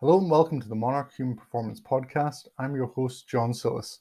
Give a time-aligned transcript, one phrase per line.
[0.00, 2.48] Hello and welcome to the Monarch Human Performance Podcast.
[2.58, 4.00] I'm your host, John Sillis.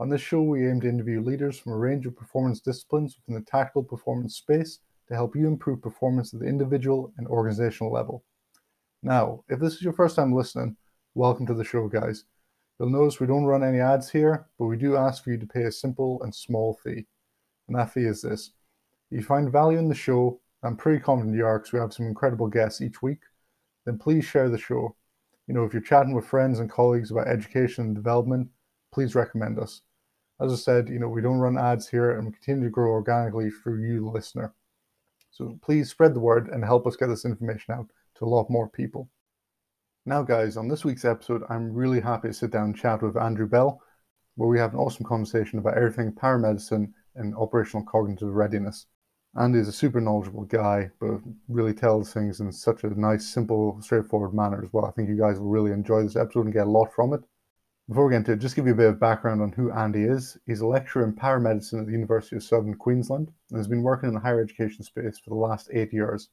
[0.00, 3.40] On this show, we aim to interview leaders from a range of performance disciplines within
[3.40, 8.24] the tactical performance space to help you improve performance at the individual and organizational level.
[9.04, 10.76] Now, if this is your first time listening,
[11.14, 12.24] welcome to the show, guys.
[12.80, 15.46] You'll notice we don't run any ads here, but we do ask for you to
[15.46, 17.06] pay a simple and small fee.
[17.68, 18.50] And that fee is this.
[19.12, 21.94] If you find value in the show, I'm pretty confident you are because we have
[21.94, 23.20] some incredible guests each week,
[23.84, 24.96] then please share the show.
[25.46, 28.48] You know, if you're chatting with friends and colleagues about education and development,
[28.92, 29.82] please recommend us.
[30.40, 32.90] As I said, you know, we don't run ads here and we continue to grow
[32.90, 34.54] organically through you, the listener.
[35.30, 38.50] So please spread the word and help us get this information out to a lot
[38.50, 39.08] more people.
[40.04, 43.16] Now, guys, on this week's episode, I'm really happy to sit down and chat with
[43.16, 43.82] Andrew Bell,
[44.36, 48.86] where we have an awesome conversation about everything paramedicine and operational cognitive readiness.
[49.38, 53.78] Andy is a super knowledgeable guy, but really tells things in such a nice, simple,
[53.82, 54.86] straightforward manner as well.
[54.86, 57.22] I think you guys will really enjoy this episode and get a lot from it.
[57.86, 60.04] Before we get into it, just give you a bit of background on who Andy
[60.04, 60.38] is.
[60.46, 64.08] He's a lecturer in paramedicine at the University of Southern Queensland and has been working
[64.08, 66.30] in the higher education space for the last eight years.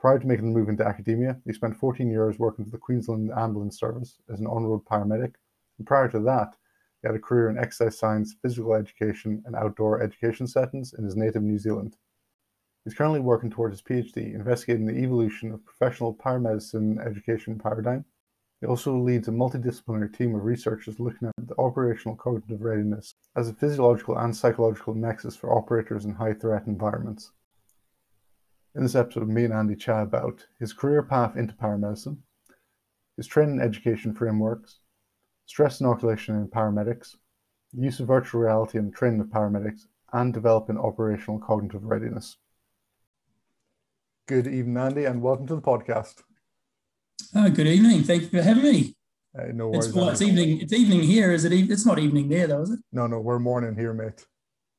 [0.00, 3.30] Prior to making the move into academia, he spent 14 years working for the Queensland
[3.30, 5.34] Ambulance Service as an on road paramedic.
[5.78, 6.56] And prior to that,
[7.00, 11.14] he had a career in exercise science, physical education, and outdoor education settings in his
[11.14, 11.96] native New Zealand.
[12.88, 18.06] He's currently working towards his PhD, investigating the evolution of professional paramedicine education paradigm
[18.60, 23.48] he also leads a multidisciplinary team of researchers looking at the operational cognitive readiness as
[23.48, 27.30] a physiological and psychological nexus for operators in high threat environments.
[28.74, 32.18] In this episode, me and Andy chat about his career path into paramedicine,
[33.16, 34.80] his training and education frameworks,
[35.46, 37.14] stress inoculation in paramedics,
[37.72, 42.38] use of virtual reality in the training of paramedics, and developing operational cognitive readiness.
[44.28, 46.16] Good evening, Andy, and welcome to the podcast.
[47.34, 48.02] Oh, good evening.
[48.02, 48.94] Thank you for having me.
[49.34, 49.86] Uh, no worries.
[49.86, 50.60] It's, well, it's evening.
[50.60, 51.32] It's evening here.
[51.32, 51.52] Is it?
[51.54, 52.80] E- it's not evening there, though, is it?
[52.92, 53.20] No, no.
[53.20, 54.26] We're morning here, mate.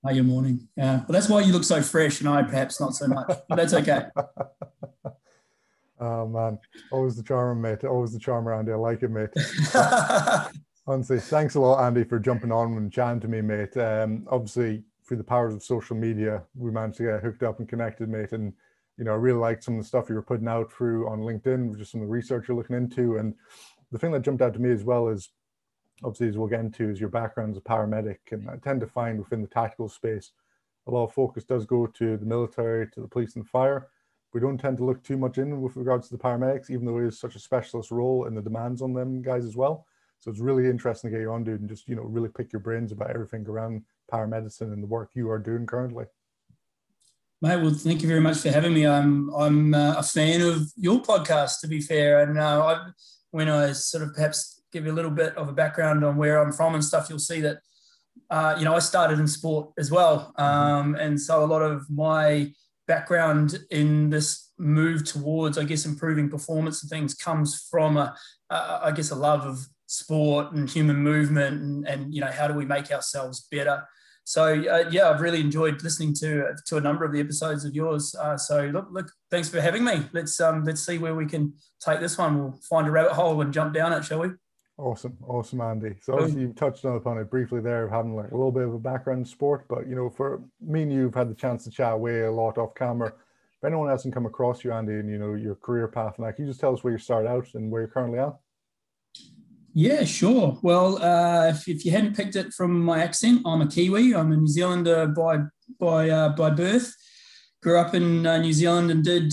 [0.06, 0.68] Oh, you're morning.
[0.76, 0.98] Yeah.
[0.98, 3.26] Well, that's why you look so fresh, and I perhaps not so much.
[3.50, 4.04] But that's okay.
[6.00, 6.60] oh man,
[6.92, 7.84] always the charmer, mate.
[7.84, 8.72] Always the charmer, Andy.
[8.72, 9.30] I like it, mate.
[10.86, 13.76] Honestly, thanks a lot, Andy, for jumping on and chatting to me, mate.
[13.78, 17.68] Um, obviously, through the powers of social media, we managed to get hooked up and
[17.68, 18.54] connected, mate, and
[19.00, 21.22] you know, I really liked some of the stuff you were putting out through on
[21.22, 23.16] LinkedIn, just some of the research you're looking into.
[23.16, 23.34] And
[23.94, 25.30] the thing that jumped out to me as well is
[26.04, 28.18] obviously as we'll get into is your background as a paramedic.
[28.32, 30.34] And I tend to find within the tactical space,
[30.86, 33.88] a lot of focus does go to the military, to the police and fire.
[34.34, 36.98] We don't tend to look too much in with regards to the paramedics, even though
[36.98, 39.86] it is such a specialist role and the demands on them guys as well.
[40.20, 42.52] So it's really interesting to get you on, dude, and just, you know, really pick
[42.52, 46.04] your brains about everything around paramedicine and the work you are doing currently.
[47.42, 48.86] Mate, well, thank you very much for having me.
[48.86, 52.22] I'm I'm uh, a fan of your podcast, to be fair.
[52.22, 52.90] And uh, I,
[53.32, 56.42] when I sort of perhaps give you a little bit of a background on where
[56.42, 57.60] I'm from and stuff, you'll see that
[58.30, 60.44] uh, you know I started in sport as well, mm-hmm.
[60.44, 62.52] um, and so a lot of my
[62.90, 68.18] background in this move towards, I guess, improving performance and things comes from a,
[68.50, 72.50] a I guess, a love of sport and human movement, and, and you know how
[72.50, 73.88] do we make ourselves better
[74.30, 77.74] so uh, yeah, I've really enjoyed listening to to a number of the episodes of
[77.74, 78.14] yours.
[78.14, 80.04] Uh, so look, look, thanks for having me.
[80.14, 81.52] Let's um, let's see where we can
[81.84, 82.38] take this one.
[82.38, 84.30] We'll find a rabbit hole and jump down it, shall we?
[84.78, 85.96] Awesome, awesome, Andy.
[86.04, 88.68] So obviously you touched on upon it briefly there, of having like a little bit
[88.68, 91.64] of a background in sport, but you know, for me and you've had the chance
[91.64, 93.08] to chat away a lot off camera.
[93.08, 96.36] If anyone hasn't come across you, Andy, and you know your career path, and like,
[96.36, 98.36] can you just tell us where you started out and where you're currently at?
[99.74, 100.58] Yeah, sure.
[100.62, 104.16] Well, uh, if, if, you hadn't picked it from my accent, I'm a Kiwi.
[104.16, 105.40] I'm a New Zealander by
[105.80, 106.96] by uh, by birth.
[107.62, 109.32] Grew up in uh, New Zealand and did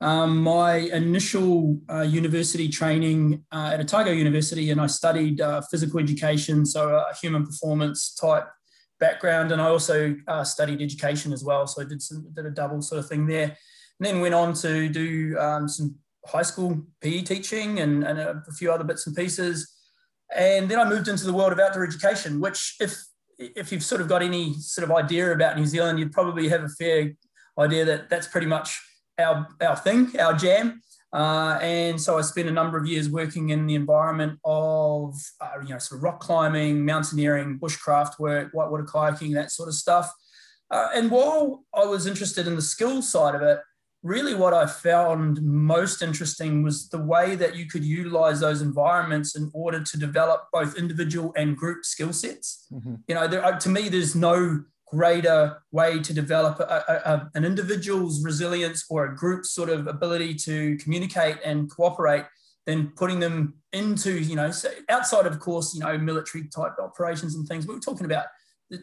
[0.00, 5.98] um, my initial uh, university training uh, at Otago University, and I studied uh, physical
[5.98, 8.46] education, so a human performance type
[9.00, 10.14] background, and I also
[10.44, 11.66] studied education as well.
[11.66, 13.56] So I did some did a double sort of thing there,
[13.98, 15.96] and then went on to do um, some
[16.26, 19.72] high school PE teaching and, and a few other bits and pieces.
[20.34, 22.96] And then I moved into the world of outdoor education, which if
[23.38, 26.62] if you've sort of got any sort of idea about New Zealand, you'd probably have
[26.62, 27.12] a fair
[27.58, 28.80] idea that that's pretty much
[29.18, 30.80] our, our thing, our jam.
[31.12, 35.60] Uh, and so I spent a number of years working in the environment of, uh,
[35.62, 40.10] you know, sort of rock climbing, mountaineering, bushcraft work, whitewater kayaking, that sort of stuff.
[40.70, 43.58] Uh, and while I was interested in the skill side of it,
[44.02, 49.36] really what I found most interesting was the way that you could utilize those environments
[49.36, 52.66] in order to develop both individual and group skill sets.
[52.72, 52.94] Mm-hmm.
[53.06, 57.30] You know, there, uh, to me, there's no greater way to develop a, a, a,
[57.34, 62.24] an individual's resilience or a group's sort of ability to communicate and cooperate
[62.66, 67.34] than putting them into, you know, so outside of course, you know, military type operations
[67.34, 68.26] and things, but we're talking about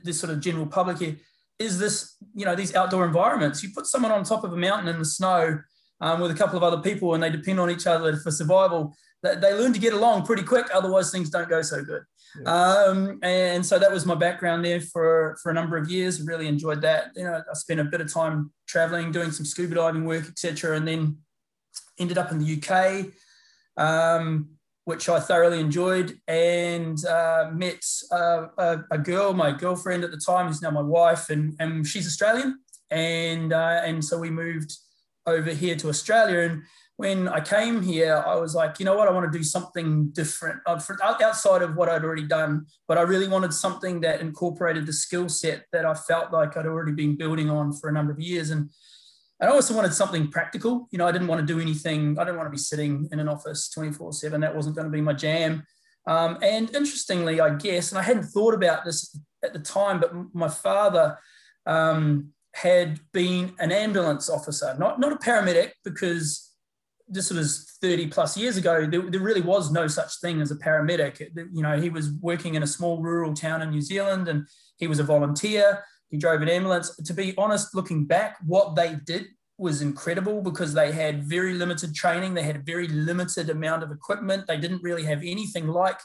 [0.04, 1.16] this sort of general public here.
[1.60, 3.62] Is this, you know, these outdoor environments?
[3.62, 5.60] You put someone on top of a mountain in the snow
[6.02, 8.96] um, with a couple of other people and they depend on each other for survival.
[9.22, 10.68] They, they learn to get along pretty quick.
[10.74, 12.04] Otherwise, things don't go so good.
[12.42, 12.52] Yeah.
[12.52, 16.22] Um, and so that was my background there for, for a number of years.
[16.22, 17.12] Really enjoyed that.
[17.16, 20.78] You know, I spent a bit of time traveling, doing some scuba diving work, etc.,
[20.78, 21.18] and then
[22.00, 23.08] ended up in the UK,
[23.78, 24.50] um,
[24.90, 30.18] which I thoroughly enjoyed, and uh, met uh, a, a, girl, my girlfriend at the
[30.18, 32.58] time, who's now my wife, and, and she's Australian,
[32.90, 34.76] and uh, and so we moved
[35.28, 36.64] over here to Australia, and
[36.98, 40.10] when I came here, I was like, you know what, I want to do something
[40.10, 42.66] different uh, outside of what I'd already done.
[42.88, 46.66] But I really wanted something that incorporated the skill set that I felt like I'd
[46.66, 48.50] already been building on for a number of years.
[48.50, 48.70] And
[49.42, 50.88] I also wanted something practical.
[50.92, 53.20] You know, I didn't want to do anything, I didn't want to be sitting in
[53.20, 54.42] an office 24 7.
[54.42, 55.64] That wasn't going to be my jam.
[56.08, 60.12] Um, and interestingly, I guess, and I hadn't thought about this at the time, but
[60.34, 61.18] my father
[61.66, 66.50] um, had been an ambulance officer, not, not a paramedic, because
[67.08, 70.56] this was 30 plus years ago, there, there, really was no such thing as a
[70.56, 71.20] paramedic.
[71.52, 74.48] You know, he was working in a small rural town in New Zealand and
[74.78, 75.84] he was a volunteer.
[76.10, 76.96] He drove an ambulance.
[76.96, 79.28] To be honest, looking back, what they did
[79.58, 82.34] was incredible because they had very limited training.
[82.34, 84.48] They had a very limited amount of equipment.
[84.48, 86.00] They didn't really have anything like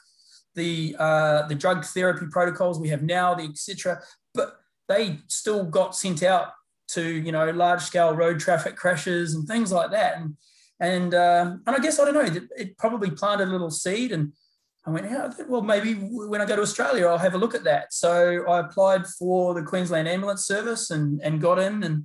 [0.54, 4.02] the uh, the drug therapy protocols we have now, the etc.
[4.34, 4.56] But
[4.88, 6.48] they still got sent out
[6.88, 10.18] to you know large scale road traffic crashes and things like that.
[10.18, 10.36] And
[10.80, 12.40] and uh, and I guess I don't know.
[12.56, 14.32] It, probably planted a little seed, and
[14.86, 17.64] I went, yeah, well, maybe when I go to Australia, I'll have a look at
[17.64, 17.94] that.
[17.94, 22.04] So I applied for the Queensland Ambulance Service and and got in and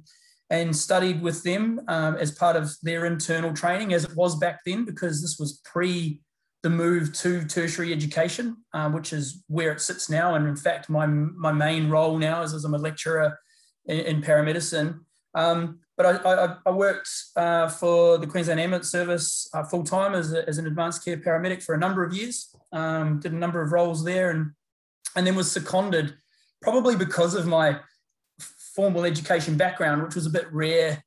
[0.50, 4.62] and studied with them um, as part of their internal training, as it was back
[4.66, 6.22] then, because this was pre
[6.62, 10.36] the move to tertiary education, um, which is where it sits now.
[10.36, 13.38] And in fact, my my main role now is as I'm a lecturer
[13.86, 15.00] in, in paramedicine.
[15.36, 20.16] Um, but I, I, I worked uh, for the Queensland Ambulance Service uh, full time
[20.16, 22.56] as, as an advanced care paramedic for a number of years.
[22.71, 24.51] Um, did a number of roles there, and
[25.16, 26.16] and then was seconded,
[26.62, 27.80] probably because of my
[28.75, 31.04] formal education background, which was a bit rare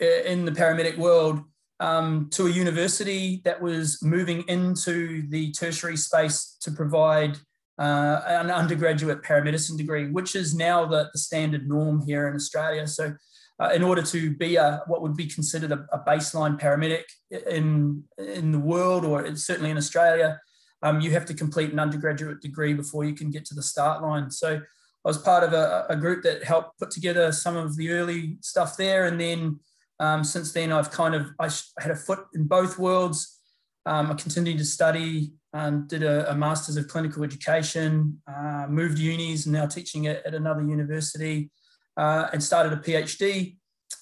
[0.00, 1.40] uh, in the paramedic world,
[1.80, 7.36] um, to a university that was moving into the tertiary space to provide
[7.78, 12.86] uh, an undergraduate paramedicine degree, which is now the, the standard norm here in Australia.
[12.86, 13.14] So
[13.60, 17.04] uh, in order to be a what would be considered a, a, baseline paramedic
[17.50, 20.40] in in the world or certainly in Australia,
[20.82, 24.02] um, you have to complete an undergraduate degree before you can get to the start
[24.02, 24.30] line.
[24.30, 27.90] So I was part of a, a group that helped put together some of the
[27.90, 29.60] early stuff there, and then
[30.00, 33.40] um, since then I've kind of I had a foot in both worlds.
[33.86, 38.98] Um, I continued to study, um, did a, a, master's of clinical education, uh, moved
[38.98, 41.50] unis, and now teaching at, at another university
[41.96, 43.56] uh, and started a PhD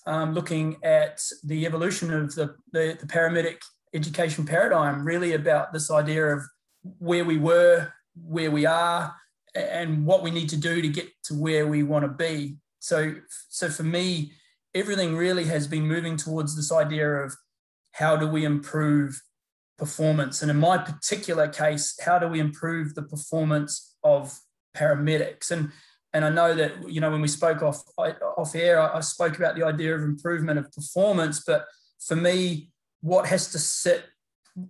[0.06, 3.58] um, looking at the evolution of the, the, the, paramedic
[3.94, 6.42] education paradigm, really about this idea of
[6.98, 9.14] where we were, where we are,
[9.54, 12.56] and what we need to do to get to where we want to be.
[12.78, 13.14] So,
[13.48, 14.32] so for me,
[14.74, 17.34] everything really has been moving towards this idea of
[17.92, 19.20] how do we improve
[19.78, 20.42] performance?
[20.42, 24.38] And in my particular case, how do we improve the performance of
[24.76, 25.50] paramedics?
[25.50, 25.72] And
[26.12, 29.54] and I know that you know when we spoke off off air, I, spoke about
[29.54, 31.42] the idea of improvement of performance.
[31.46, 31.66] But
[32.00, 34.04] for me, what has to sit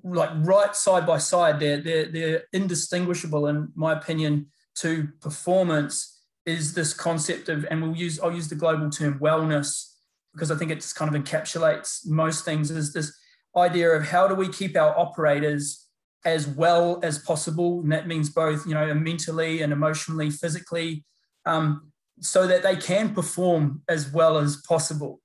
[0.03, 6.75] like right side by side, they're they're, they're indistinguishable in my opinion to performance is
[6.75, 9.93] this concept of, and we'll use I'll use the global term wellness
[10.33, 12.71] because I think it just kind of encapsulates most things.
[12.71, 13.17] Is this
[13.57, 15.87] idea of how do we keep our operators
[16.25, 21.05] as well as possible, and that means both you know mentally and emotionally, physically
[21.47, 25.21] um, so that they can perform as well as possible.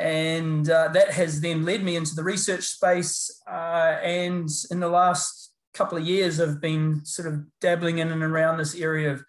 [0.00, 3.42] And uh, that has then led me into the research space.
[3.46, 8.22] Uh, and in the last couple of years, I've been sort of dabbling in and
[8.22, 9.24] around this area of,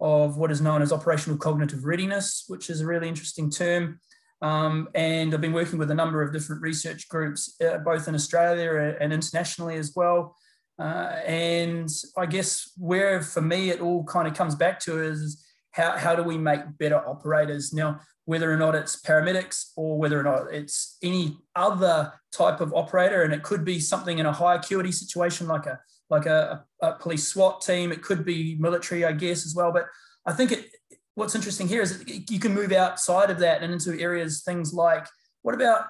[0.00, 4.00] of what is known as operational cognitive readiness, which is a really interesting term.
[4.42, 8.14] Um, and I've been working with a number of different research groups, uh, both in
[8.14, 10.36] Australia and internationally as well.
[10.78, 15.42] Uh, and I guess where for me it all kind of comes back to is
[15.76, 17.72] how, how do we make better operators?
[17.72, 22.74] Now whether or not it's paramedics or whether or not it's any other type of
[22.74, 25.78] operator and it could be something in a high acuity situation like a
[26.08, 27.90] like a, a police SWAT team.
[27.90, 29.70] It could be military I guess as well.
[29.70, 29.86] But
[30.24, 30.70] I think it,
[31.14, 35.06] what's interesting here is you can move outside of that and into areas things like
[35.42, 35.86] what about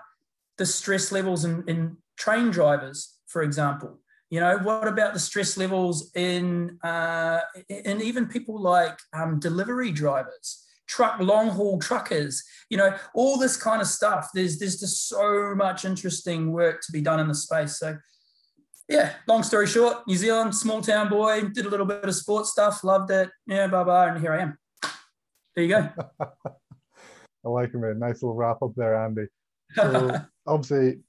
[0.59, 4.01] the stress levels in, in train drivers for example?
[4.31, 7.41] You know, what about the stress levels in, uh,
[7.71, 10.63] and even people like um, delivery drivers?
[10.89, 14.29] truck long haul truckers you know all this kind of stuff.
[14.33, 17.81] There's there's just so much interesting work to be done in the space.
[17.81, 17.99] So
[18.89, 22.53] yeah long story short new zealand small town boy did a little bit of sports
[22.53, 24.57] stuff loved it yeah blah blah and here i am.
[25.57, 25.89] There you go.
[26.21, 27.99] I like it man.
[27.99, 29.27] Nice little wrap up there andy.
[29.75, 31.01] So obviously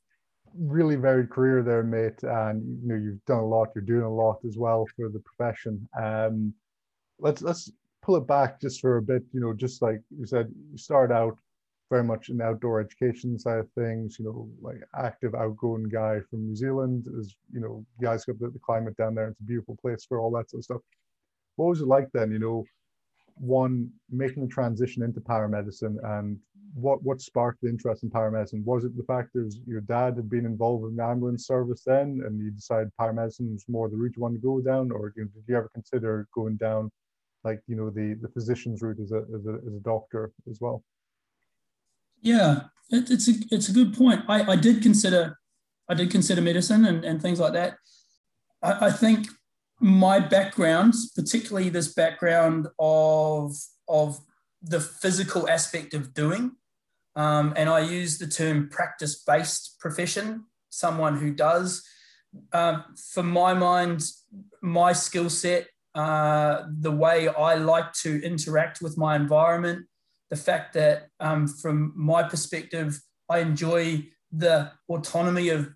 [0.57, 4.13] really varied career there mate and you know you've done a lot you're doing a
[4.13, 6.53] lot as well for the profession um
[7.19, 7.71] let's let's
[8.07, 11.11] pull it back just for a bit, you know, just like you said, you start
[11.11, 11.37] out
[11.89, 16.19] very much in the outdoor education side of things, you know, like active, outgoing guy
[16.29, 19.27] from New Zealand is, you know, guys got the, the climate down there.
[19.27, 20.81] It's a beautiful place for all that sort of stuff.
[21.57, 22.63] What was it like then, you know,
[23.35, 26.39] one making the transition into paramedicine and
[26.73, 28.63] what what sparked the interest in paramedicine?
[28.63, 32.21] Was it the fact that your dad had been involved in the ambulance service then
[32.25, 34.91] and you decided paramedicine was more the route you wanted to go down?
[34.91, 36.91] Or did you ever consider going down
[37.43, 40.59] like you know the the physician's route as a as a, as a doctor as
[40.61, 40.83] well?
[42.21, 44.23] Yeah it, it's a it's a good point.
[44.27, 45.37] I i did consider
[45.89, 47.77] i did consider medicine and, and things like that.
[48.61, 49.27] I, I think
[49.79, 53.55] my background particularly this background of
[53.87, 54.19] of
[54.69, 56.51] the physical aspect of doing
[57.15, 61.83] um, and i use the term practice based profession someone who does
[62.53, 62.83] um,
[63.13, 64.03] for my mind
[64.61, 69.87] my skill set uh, the way I like to interact with my environment,
[70.29, 75.71] the fact that um, from my perspective, I enjoy the autonomy of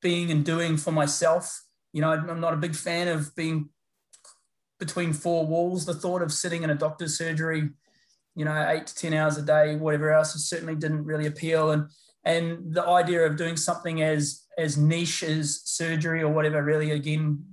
[0.00, 1.62] being and doing for myself.
[1.92, 3.68] You know, I'm not a big fan of being
[4.80, 5.84] between four walls.
[5.84, 7.68] The thought of sitting in a doctor's surgery,
[8.36, 11.72] you know, eight to 10 hours a day, whatever else, certainly didn't really appeal.
[11.72, 11.88] And,
[12.24, 17.44] and the idea of doing something as, as niche as surgery or whatever really, again,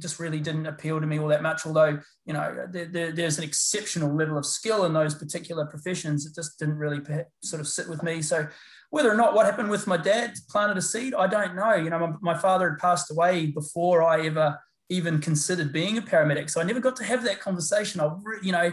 [0.00, 1.66] just really didn't appeal to me all that much.
[1.66, 6.26] Although you know there, there, there's an exceptional level of skill in those particular professions,
[6.26, 7.00] it just didn't really
[7.42, 8.22] sort of sit with me.
[8.22, 8.48] So
[8.90, 11.74] whether or not what happened with my dad planted a seed, I don't know.
[11.74, 14.58] You know, my, my father had passed away before I ever
[14.88, 18.00] even considered being a paramedic, so I never got to have that conversation.
[18.00, 18.10] I
[18.42, 18.72] you know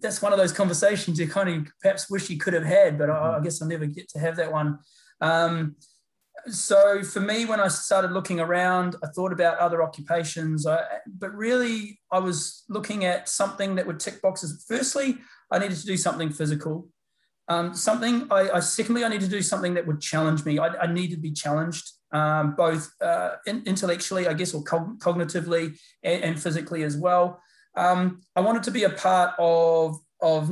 [0.00, 3.10] that's one of those conversations you kind of perhaps wish you could have had, but
[3.10, 4.78] I, I guess I'll never get to have that one.
[5.20, 5.76] Um,
[6.46, 11.34] so for me, when I started looking around, I thought about other occupations, I, but
[11.34, 14.64] really I was looking at something that would tick boxes.
[14.68, 15.18] Firstly,
[15.50, 16.88] I needed to do something physical.
[17.48, 20.58] Um, something I, I, secondly, I need to do something that would challenge me.
[20.58, 25.78] I, I need to be challenged, um, both uh, in, intellectually, I guess, or cognitively
[26.02, 27.40] and, and, physically as well.
[27.78, 30.50] Um, I wanted to be a part of of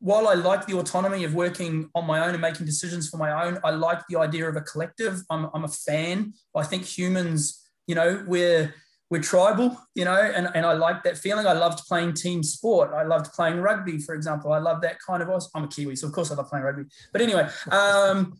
[0.00, 3.44] while I like the autonomy of working on my own and making decisions for my
[3.44, 5.20] own, I like the idea of a collective.
[5.28, 6.34] I'm, I'm a fan.
[6.54, 8.74] I think humans, you know, we're
[9.10, 11.46] we're tribal, you know, and, and I like that feeling.
[11.46, 12.92] I loved playing team sport.
[12.92, 14.52] I loved playing rugby, for example.
[14.52, 15.30] I love that kind of.
[15.54, 16.82] I'm a Kiwi, so of course I love playing rugby.
[17.10, 18.34] But anyway, um,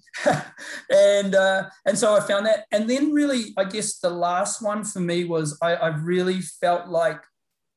[0.90, 2.66] and uh, and so I found that.
[2.70, 6.88] And then really, I guess the last one for me was I, I really felt
[6.88, 7.22] like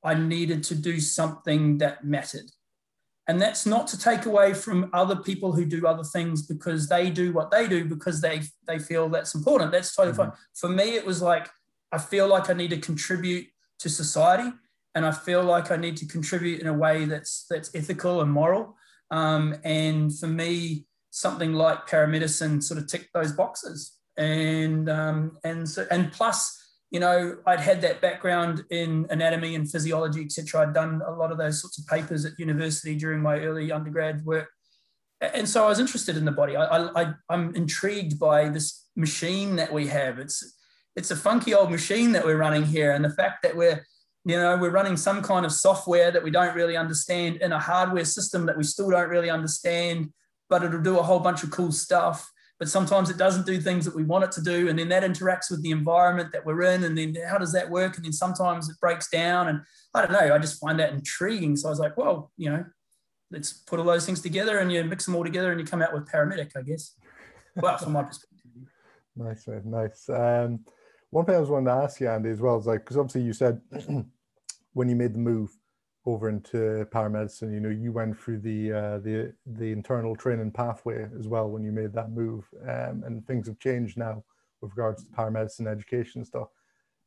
[0.04, 2.52] I needed to do something that mattered.
[3.28, 7.10] And that's not to take away from other people who do other things because they
[7.10, 9.72] do what they do because they they feel that's important.
[9.72, 10.32] That's totally mm-hmm.
[10.32, 10.40] fine.
[10.56, 11.48] For me, it was like
[11.92, 13.48] I feel like I need to contribute
[13.80, 14.52] to society,
[14.96, 18.32] and I feel like I need to contribute in a way that's that's ethical and
[18.32, 18.76] moral.
[19.12, 23.98] Um, and for me, something like paramedicine sort of ticked those boxes.
[24.18, 26.61] And um, and so and plus
[26.92, 30.62] you know, I'd had that background in anatomy and physiology, etc.
[30.62, 34.26] I'd done a lot of those sorts of papers at university during my early undergrad
[34.26, 34.50] work.
[35.22, 36.58] And so I was interested in the body.
[36.58, 40.20] I, I'm intrigued by this machine that we have.
[40.20, 40.58] It's,
[40.96, 42.92] it's a funky old machine that we're running here.
[42.92, 43.86] And the fact that we're,
[44.26, 47.60] you know, we're running some kind of software that we don't really understand in a
[47.60, 50.12] hardware system that we still don't really understand,
[50.50, 52.30] but it'll do a whole bunch of cool stuff
[52.62, 54.70] but sometimes it doesn't do things that we want it to do.
[54.70, 56.84] And then that interacts with the environment that we're in.
[56.84, 57.96] And then how does that work?
[57.96, 59.48] And then sometimes it breaks down.
[59.48, 59.62] And
[59.96, 61.56] I don't know, I just find that intriguing.
[61.56, 62.64] So I was like, well, you know,
[63.32, 65.82] let's put all those things together and you mix them all together and you come
[65.82, 66.94] out with paramedic, I guess.
[67.56, 68.42] Well, from my perspective.
[69.16, 69.64] Nice, man.
[69.66, 70.08] Nice.
[70.08, 70.60] Um,
[71.10, 73.24] one thing I was wanting to ask you, Andy, as well, is like, because obviously
[73.24, 73.60] you said
[74.74, 75.50] when you made the move,
[76.06, 77.54] over into paramedicine.
[77.54, 81.64] You know you went through the uh, the the internal training pathway as well when
[81.64, 84.24] you made that move um, and things have changed now
[84.62, 86.48] with regards to paramedicine education stuff.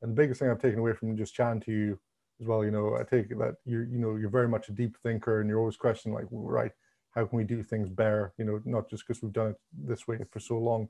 [0.02, 1.98] And the biggest thing i've taken away from just chatting to you
[2.40, 4.98] as well you know i take that you're you know you're very much a deep
[5.02, 6.72] thinker and you're always questioning like well, right
[7.14, 8.32] how can we do things better?
[8.38, 10.88] You know not just because we've done it this way for so long.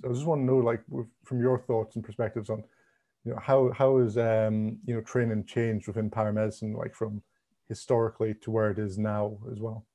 [0.00, 0.82] So I just want to know, like,
[1.24, 2.62] from your thoughts and perspectives on,
[3.24, 7.22] you know, how how is um, you know training changed within paramedicine, like from
[7.68, 9.86] historically to where it is now as well.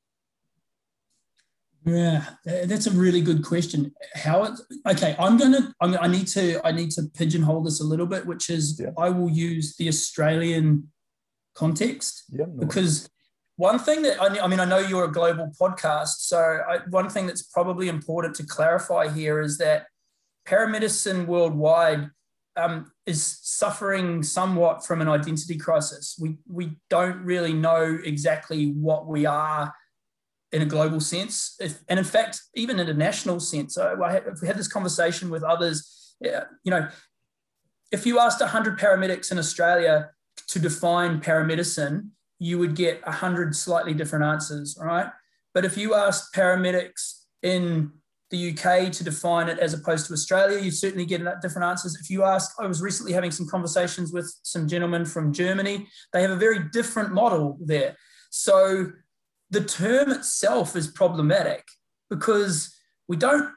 [1.85, 3.93] Yeah, that's a really good question.
[4.15, 4.59] How it?
[4.87, 5.73] Okay, I'm gonna.
[5.81, 6.61] I'm, I need to.
[6.65, 8.91] I need to pigeonhole this a little bit, which is yeah.
[8.97, 10.91] I will use the Australian
[11.55, 13.09] context yeah, no because
[13.57, 17.09] one thing that I, I mean, I know you're a global podcast, so I, one
[17.09, 19.87] thing that's probably important to clarify here is that
[20.47, 22.09] paramedicine worldwide
[22.55, 26.17] um, is suffering somewhat from an identity crisis.
[26.19, 29.74] We we don't really know exactly what we are
[30.51, 33.77] in a global sense, if, and in fact, even in a national sense.
[33.77, 36.15] I had, we had this conversation with others.
[36.19, 36.88] Yeah, you know,
[37.91, 40.12] if you asked 100 paramedics in Australia
[40.50, 45.07] to define paramedicine, you would get 100 slightly different answers, right?
[45.53, 47.91] But if you asked paramedics in
[48.33, 51.95] the UK to define it as opposed to Australia, you certainly get different answers.
[52.01, 55.87] If you ask, I was recently having some conversations with some gentlemen from Germany.
[56.13, 57.95] They have a very different model there.
[58.31, 58.91] So
[59.51, 61.63] the term itself is problematic
[62.09, 62.75] because
[63.07, 63.51] we don't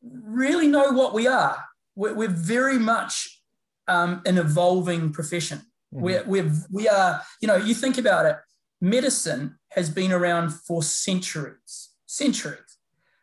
[0.00, 1.58] really know what we are.
[1.96, 3.42] We're, we're very much
[3.88, 5.58] um, an evolving profession.
[5.92, 6.00] Mm-hmm.
[6.00, 8.36] We're, we're, we are, you know, you think about it,
[8.80, 12.60] medicine has been around for centuries, centuries.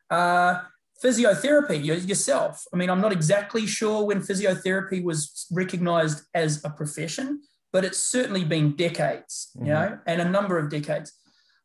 [0.10, 0.60] Uh,
[1.04, 2.66] physiotherapy yourself.
[2.74, 8.00] I mean, I'm not exactly sure when physiotherapy was recognized as a profession, but it's
[8.00, 9.68] certainly been decades, mm-hmm.
[9.68, 11.14] you know, and a number of decades.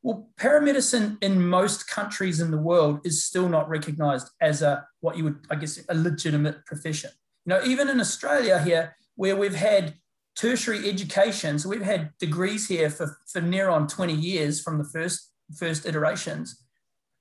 [0.02, 5.16] Well, paramedicine in most countries in the world is still not recognized as a what
[5.16, 7.10] you would, I guess, a legitimate profession.
[7.46, 9.94] You know, even in Australia here, where we've had
[10.36, 14.84] tertiary education, so we've had degrees here for, for near on 20 years from the
[14.84, 16.62] first first iterations,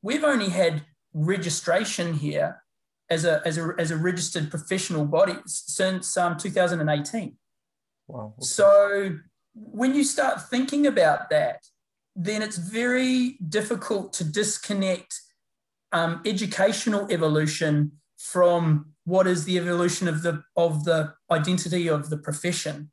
[0.02, 2.64] we've only had registration here
[3.10, 7.38] as a, as a, as a registered professional body since um, 2018.
[8.08, 8.34] Wow.
[8.38, 8.46] Okay.
[8.46, 9.18] So
[9.54, 11.64] when you start thinking about that,
[12.16, 15.20] then it's very difficult to disconnect
[15.92, 22.18] um, educational evolution from what is the evolution of the of the identity of the
[22.18, 22.90] profession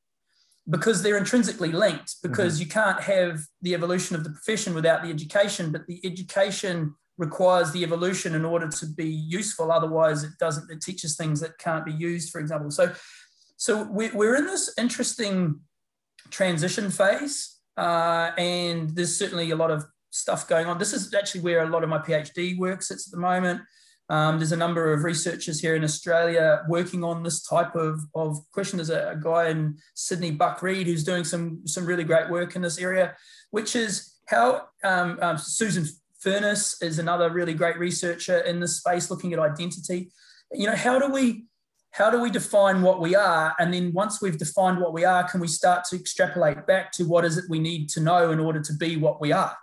[0.68, 2.64] because they're intrinsically linked because mm-hmm.
[2.64, 7.72] you can't have the evolution of the profession without the education but the education requires
[7.72, 9.70] the evolution in order to be useful.
[9.70, 10.70] Otherwise, it doesn't.
[10.70, 12.70] It teaches things that can't be used, for example.
[12.70, 12.92] So,
[13.56, 15.60] so we're in this interesting
[16.30, 20.78] transition phase, uh, and there's certainly a lot of stuff going on.
[20.78, 23.60] This is actually where a lot of my PhD work sits at the moment.
[24.10, 28.38] Um, there's a number of researchers here in Australia working on this type of, of
[28.50, 28.78] question.
[28.78, 32.56] There's a, a guy in Sydney, Buck Reed, who's doing some, some really great work
[32.56, 33.14] in this area,
[33.52, 35.86] which is how um, um, Susan
[36.20, 40.12] Furness is another really great researcher in this space looking at identity.
[40.52, 41.46] You know, how do we
[41.92, 43.54] how do we define what we are?
[43.58, 47.04] And then once we've defined what we are, can we start to extrapolate back to
[47.04, 49.56] what is it we need to know in order to be what we are?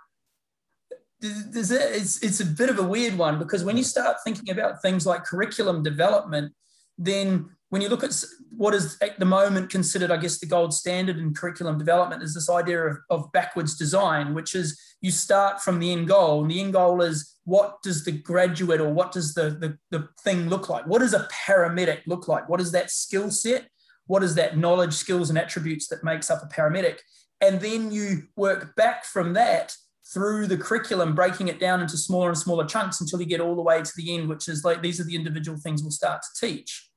[1.20, 3.86] It's, it's a bit of a weird one because when you mm.
[3.86, 6.52] start thinking about things like curriculum development,
[6.98, 8.12] then when you look at
[8.56, 12.34] what is at the moment considered, I guess, the gold standard in curriculum development is
[12.34, 16.42] this idea of, of backwards design, which is you start from the end goal.
[16.42, 20.08] And the end goal is what does the graduate or what does the, the, the
[20.22, 20.86] thing look like?
[20.86, 22.48] What does a paramedic look like?
[22.48, 23.68] What is that skill set?
[24.06, 26.98] What is that knowledge, skills, and attributes that makes up a paramedic?
[27.40, 29.74] And then you work back from that
[30.12, 33.54] through the curriculum, breaking it down into smaller and smaller chunks until you get all
[33.54, 36.22] the way to the end, which is like these are the individual things we'll start
[36.22, 36.90] to teach.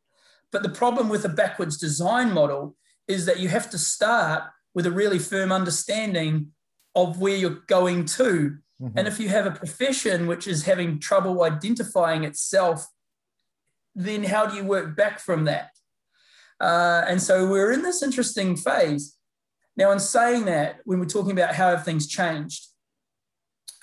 [0.52, 2.76] But the problem with a backwards design model
[3.08, 6.52] is that you have to start with a really firm understanding
[6.96, 8.58] of where you're going to.
[8.82, 8.98] Mm-hmm.
[8.98, 12.88] And if you have a profession which is having trouble identifying itself,
[13.96, 15.72] then how do you work back from that?
[16.60, 19.18] Uh, and so we're in this interesting phase.
[19.76, 22.68] Now, in saying that, when we're talking about how have things changed,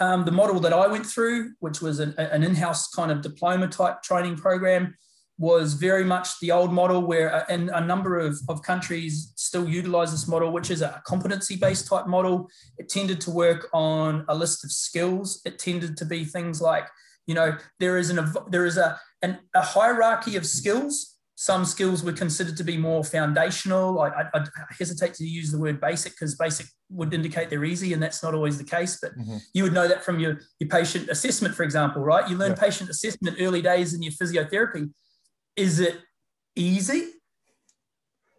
[0.01, 3.23] um, the model that I went through, which was an, an in house kind of
[3.23, 4.97] diploma type training program,
[5.39, 9.69] was very much the old model where uh, and a number of, of countries still
[9.69, 12.49] utilize this model which is a competency based type model.
[12.77, 15.41] It tended to work on a list of skills.
[15.45, 16.89] It tended to be things like
[17.27, 21.15] you know there is an there is a an, a hierarchy of skills.
[21.37, 24.01] Some skills were considered to be more foundational.
[24.01, 27.93] I, I, I hesitate to use the word basic because basic would indicate they're easy
[27.93, 29.37] and that's not always the case but mm-hmm.
[29.53, 32.29] you would know that from your, your patient assessment for example right?
[32.29, 32.65] You learn yeah.
[32.65, 34.89] patient assessment early days in your physiotherapy
[35.59, 35.99] is it
[36.55, 37.09] easy?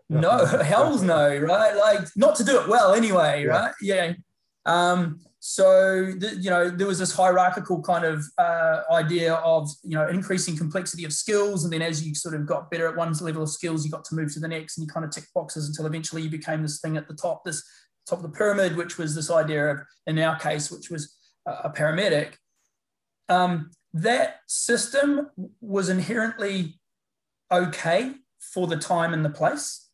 [0.09, 1.75] No, hell's no, right?
[1.75, 3.73] Like not to do it well anyway, right?
[3.81, 4.13] Yeah.
[4.65, 9.95] Um, so the, you know there was this hierarchical kind of uh, idea of you
[9.95, 13.13] know increasing complexity of skills and then as you sort of got better at one
[13.21, 15.23] level of skills you got to move to the next and you kind of tick
[15.33, 17.63] boxes until eventually you became this thing at the top this
[18.05, 21.69] top of the pyramid which was this idea of in our case which was a
[21.69, 22.33] paramedic
[23.29, 25.29] um, that system
[25.61, 26.78] was inherently
[27.51, 29.89] okay for the time and the place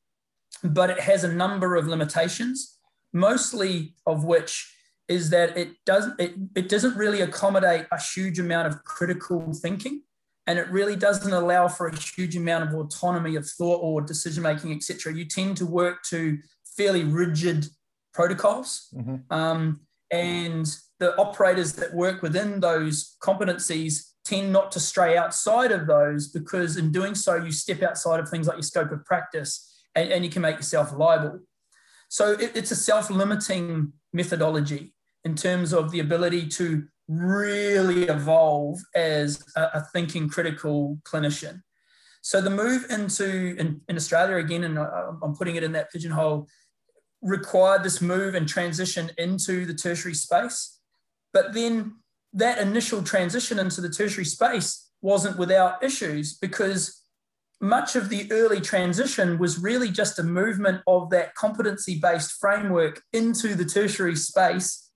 [0.63, 2.77] but it has a number of limitations
[3.13, 4.71] mostly of which
[5.07, 10.01] is that it doesn't it, it doesn't really accommodate a huge amount of critical thinking
[10.47, 14.43] and it really doesn't allow for a huge amount of autonomy of thought or decision
[14.43, 16.37] making etc you tend to work to
[16.77, 17.67] fairly rigid
[18.13, 19.15] protocols mm-hmm.
[19.33, 19.79] um,
[20.11, 26.27] and the operators that work within those competencies tend not to stray outside of those
[26.27, 30.11] because in doing so you step outside of things like your scope of practice and,
[30.11, 31.39] and you can make yourself liable
[32.09, 39.43] so it, it's a self-limiting methodology in terms of the ability to really evolve as
[39.55, 41.61] a, a thinking critical clinician.
[42.21, 46.47] So the move into in, in Australia again, and I'm putting it in that pigeonhole,
[47.21, 50.79] required this move and transition into the tertiary space.
[51.33, 51.97] But then
[52.35, 57.01] that initial transition into the tertiary space wasn't without issues because
[57.61, 63.01] much of the early transition was really just a movement of that competency based framework
[63.13, 64.91] into the tertiary space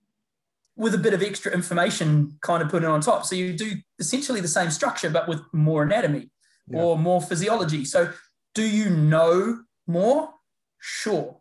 [0.76, 3.24] with a bit of extra information kind of put it on top.
[3.24, 6.30] So you do essentially the same structure, but with more anatomy
[6.68, 6.80] yeah.
[6.80, 7.84] or more physiology.
[7.84, 8.12] So
[8.54, 10.30] do you know more?
[10.78, 11.39] Sure.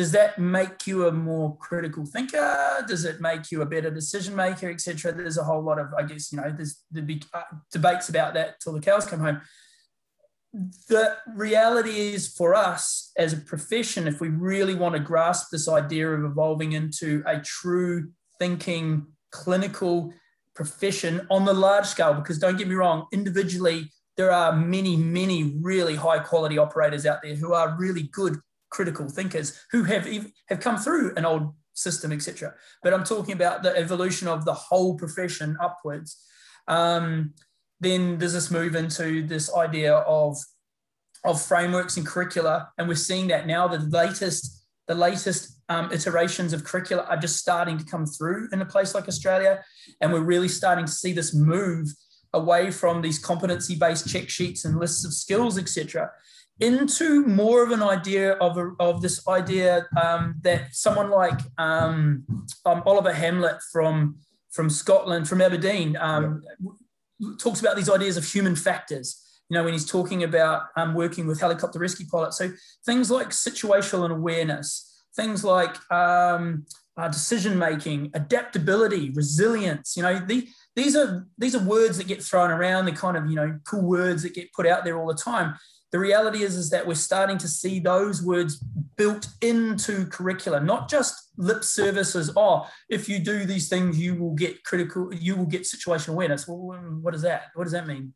[0.00, 2.82] Does that make you a more critical thinker?
[2.88, 5.12] Does it make you a better decision maker, etc.?
[5.12, 6.82] There's a whole lot of, I guess, you know, there's
[7.34, 9.42] uh, debates about that till the cows come home.
[10.88, 15.68] The reality is for us as a profession, if we really want to grasp this
[15.68, 20.14] idea of evolving into a true thinking clinical
[20.54, 25.54] profession on the large scale because don't get me wrong individually there are many many
[25.60, 30.06] really high quality operators out there who are really good critical thinkers who have
[30.48, 32.52] have come through an old system etc
[32.82, 36.24] but i'm talking about the evolution of the whole profession upwards
[36.68, 37.34] um,
[37.80, 40.36] then there's this move into this idea of
[41.24, 46.52] of frameworks and curricula and we're seeing that now the latest the latest um, iterations
[46.52, 49.62] of curricula are just starting to come through in a place like Australia.
[50.00, 51.86] And we're really starting to see this move
[52.32, 56.10] away from these competency based check sheets and lists of skills, etc.,
[56.60, 62.24] into more of an idea of, a, of this idea um, that someone like um,
[62.64, 64.16] um Oliver Hamlet from,
[64.50, 66.42] from Scotland, from Aberdeen, um,
[67.38, 71.26] talks about these ideas of human factors you know, when he's talking about um, working
[71.26, 72.38] with helicopter rescue pilots.
[72.38, 72.52] So
[72.86, 76.64] things like situational awareness, things like um,
[76.96, 79.96] uh, decision making, adaptability, resilience.
[79.96, 80.46] You know, the,
[80.76, 82.86] these are these are words that get thrown around.
[82.86, 85.56] They're kind of you know cool words that get put out there all the time.
[85.92, 88.62] The reality is is that we're starting to see those words
[88.96, 92.30] built into curricula, not just lip services.
[92.36, 95.12] Oh, if you do these things, you will get critical.
[95.12, 96.46] You will get situational awareness.
[96.46, 96.58] Well,
[97.00, 97.46] what is that?
[97.54, 98.12] What does that mean?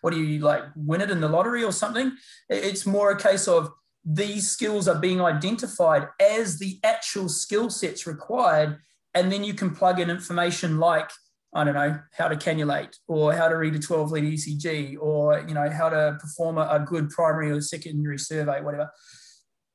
[0.00, 2.12] What do you like win it in the lottery or something?
[2.48, 3.72] It's more a case of
[4.04, 8.78] these skills are being identified as the actual skill sets required.
[9.14, 11.10] And then you can plug in information like,
[11.54, 15.44] I don't know, how to cannulate or how to read a 12 lead ECG or,
[15.48, 18.90] you know, how to perform a, a good primary or secondary survey, whatever.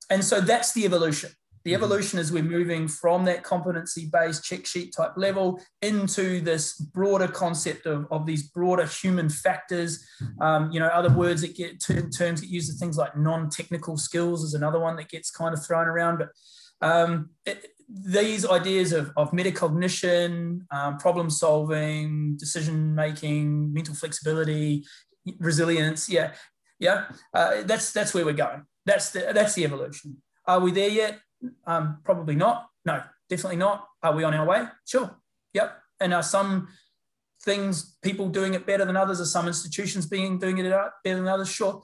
[0.10, 1.32] And so that's the evolution.
[1.64, 1.84] The mm-hmm.
[1.84, 7.28] evolution is we're moving from that competency based check sheet type level into this broader
[7.28, 10.06] concept of, of these broader human factors.
[10.42, 14.44] Um, you know, other words that get terms used are things like non technical skills,
[14.44, 16.20] is another one that gets kind of thrown around.
[16.20, 16.30] But
[16.82, 24.86] um, it, these ideas of, of metacognition, um, problem solving, decision making, mental flexibility,
[25.40, 26.34] resilience, yeah,
[26.80, 28.66] yeah, uh, that's that's where we're going.
[28.86, 30.22] That's the that's the evolution.
[30.46, 31.20] Are we there yet?
[31.66, 32.68] Um, probably not.
[32.86, 33.88] No, definitely not.
[34.02, 34.66] Are we on our way?
[34.86, 35.16] Sure.
[35.54, 35.78] Yep.
[36.00, 36.68] And are some
[37.44, 39.22] things people doing it better than others?
[39.22, 40.70] Are some institutions being doing it
[41.04, 41.50] better than others?
[41.50, 41.82] Sure.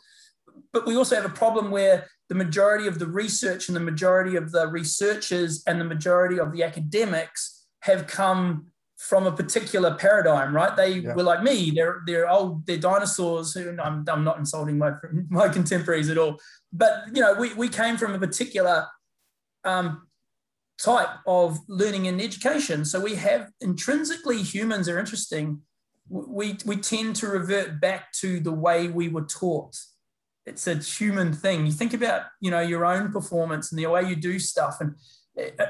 [0.74, 4.36] But we also have a problem where the majority of the research and the majority
[4.36, 8.68] of the researchers and the majority of the academics have come
[8.98, 10.76] from a particular paradigm, right?
[10.76, 11.16] They yeah.
[11.16, 11.72] were like me.
[11.72, 12.66] They're they're old.
[12.66, 13.54] They're dinosaurs.
[13.54, 14.92] Who I'm, I'm not insulting my
[15.30, 16.40] my contemporaries at all,
[16.74, 18.88] but you know we we came from a particular
[19.64, 20.08] um,
[20.80, 22.86] type of learning and education.
[22.86, 25.62] So we have intrinsically humans are interesting.
[26.10, 29.78] We, we tend to revert back to the way we were taught.
[30.50, 31.66] It's a human thing.
[31.66, 34.82] You think about, you know, your own performance and the way you do stuff.
[34.82, 34.96] And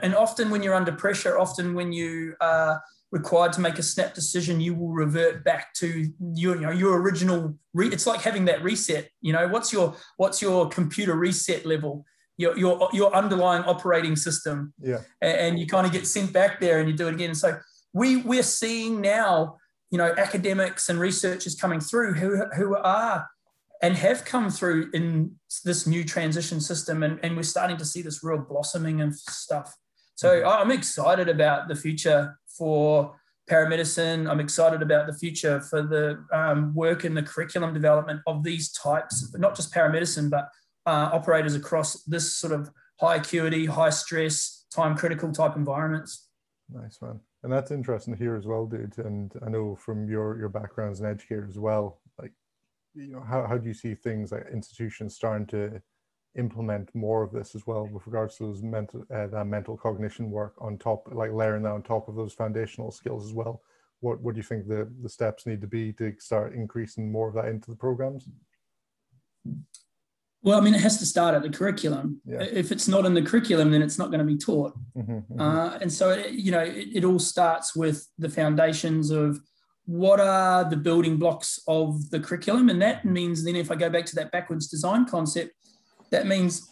[0.01, 4.13] and often when you're under pressure, often when you are required to make a snap
[4.13, 7.55] decision, you will revert back to your, you know, your original.
[7.73, 9.09] Re- it's like having that reset.
[9.21, 12.05] You know, what's your what's your computer reset level?
[12.37, 14.73] Your your your underlying operating system.
[14.81, 14.99] Yeah.
[15.21, 17.35] And you kind of get sent back there, and you do it again.
[17.35, 17.59] So
[17.93, 19.57] we we're seeing now,
[19.91, 23.27] you know, academics and researchers coming through who who are
[23.81, 28.01] and have come through in this new transition system and, and we're starting to see
[28.01, 29.75] this real blossoming of stuff.
[30.15, 30.47] So mm-hmm.
[30.47, 33.15] i'm excited about the future for
[33.49, 34.29] paramedicine.
[34.29, 38.71] I'm excited about the future for the um, work in the curriculum development of these
[38.71, 40.49] types not just paramedicine but
[40.85, 46.27] uh, operators across this sort of high acuity high stress time critical type environments.
[46.71, 48.97] Nice man and that's interesting to hear as well dude.
[48.97, 51.98] And i know from your your background as an educator as well
[52.93, 55.81] you know, how, how do you see things like institutions starting to
[56.37, 60.29] implement more of this as well with regards to those mental uh, that mental cognition
[60.29, 63.61] work on top, like layering that on top of those foundational skills as well?
[64.01, 67.27] What what do you think the the steps need to be to start increasing more
[67.27, 68.27] of that into the programs?
[70.41, 72.21] Well, I mean, it has to start at the curriculum.
[72.25, 72.41] Yeah.
[72.41, 74.73] If it's not in the curriculum, then it's not going to be taught.
[74.95, 75.41] Mm-hmm, mm-hmm.
[75.41, 79.37] Uh, and so, it, you know, it, it, all starts with the foundations of
[79.89, 82.69] what are the building blocks of the curriculum?
[82.69, 85.51] And that means then if I go back to that backwards design concept,
[86.11, 86.71] that means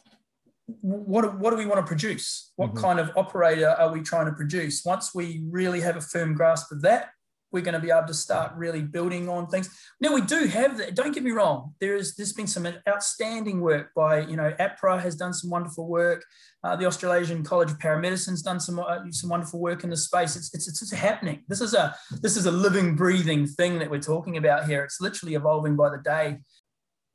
[0.82, 2.52] what, what do we want to produce?
[2.58, 2.84] What mm-hmm.
[2.84, 4.86] kind of operator are we trying to produce?
[4.86, 7.10] Once we really have a firm grasp of that,
[7.52, 9.70] we're going to be able to start really building on things.
[10.02, 10.96] Now we do have that.
[10.96, 11.74] Don't get me wrong.
[11.80, 15.88] There is there's been some outstanding work by you know AHPRA has done some wonderful
[15.88, 16.24] work.
[16.64, 20.36] Uh, the Australasian College of Paramedicine's done some uh, some wonderful work in the space.
[20.36, 21.44] It's, it's it's happening.
[21.48, 24.84] This is a this is a living, breathing thing that we're talking about here.
[24.84, 26.38] It's literally evolving by the day.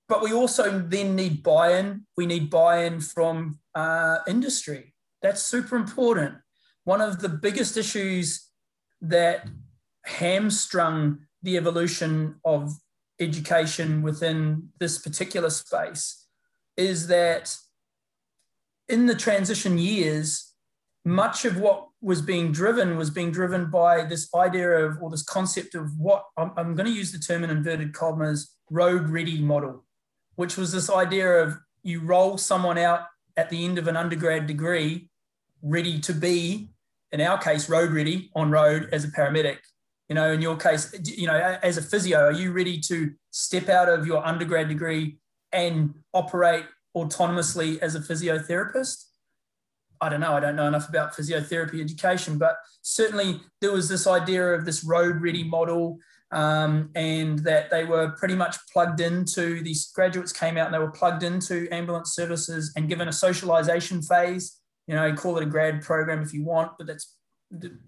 [0.09, 2.07] But we also then need buy-in.
[2.17, 4.95] We need buy-in from uh, industry.
[5.23, 6.35] That's super important.
[6.85, 8.51] One of the biggest issues
[9.01, 9.49] that
[10.13, 12.73] hamstrung the evolution of
[13.21, 16.27] education within this particular space
[16.77, 17.57] is that
[18.89, 20.53] in the transition years,
[21.05, 25.23] much of what was being driven was being driven by this idea of, or this
[25.23, 29.41] concept of what I'm, I'm going to use the term in inverted commas, road ready
[29.41, 29.85] model,
[30.37, 34.47] which was this idea of you roll someone out at the end of an undergrad
[34.47, 35.09] degree
[35.63, 36.71] ready to be,
[37.13, 39.59] in our case, road ready on road as a paramedic
[40.13, 43.71] you know, in your case, you know, as a physio, are you ready to step
[43.71, 45.17] out of your undergrad degree
[45.53, 49.07] and operate autonomously as a physiotherapist?
[50.03, 50.35] I don't know.
[50.35, 54.85] I don't know enough about physiotherapy education, but certainly there was this idea of this
[54.85, 55.97] road ready model
[56.31, 60.79] um, and that they were pretty much plugged into these graduates came out and they
[60.79, 64.61] were plugged into ambulance services and given a socialization phase.
[64.87, 67.17] You know, you call it a grad program if you want, but that's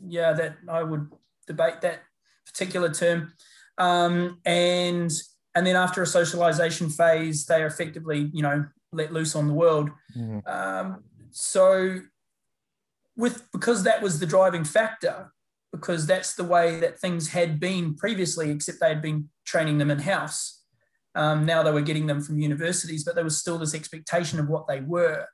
[0.07, 1.11] yeah, that I would
[1.47, 2.01] debate that
[2.47, 3.33] particular term.
[3.79, 5.13] Um, and
[5.55, 9.55] and then after a socialization phase, they are effectively, you know, let loose on the
[9.55, 9.91] world.
[10.17, 10.47] Mm-hmm.
[10.49, 12.01] Um, so
[13.17, 15.33] with because that was the driving factor,
[15.73, 19.91] because that's the way that things had been previously, except they had been training them
[19.91, 20.63] in house.
[21.17, 24.49] Um, now they were getting them from universities, but there was still this expectation of
[24.49, 25.27] what they were.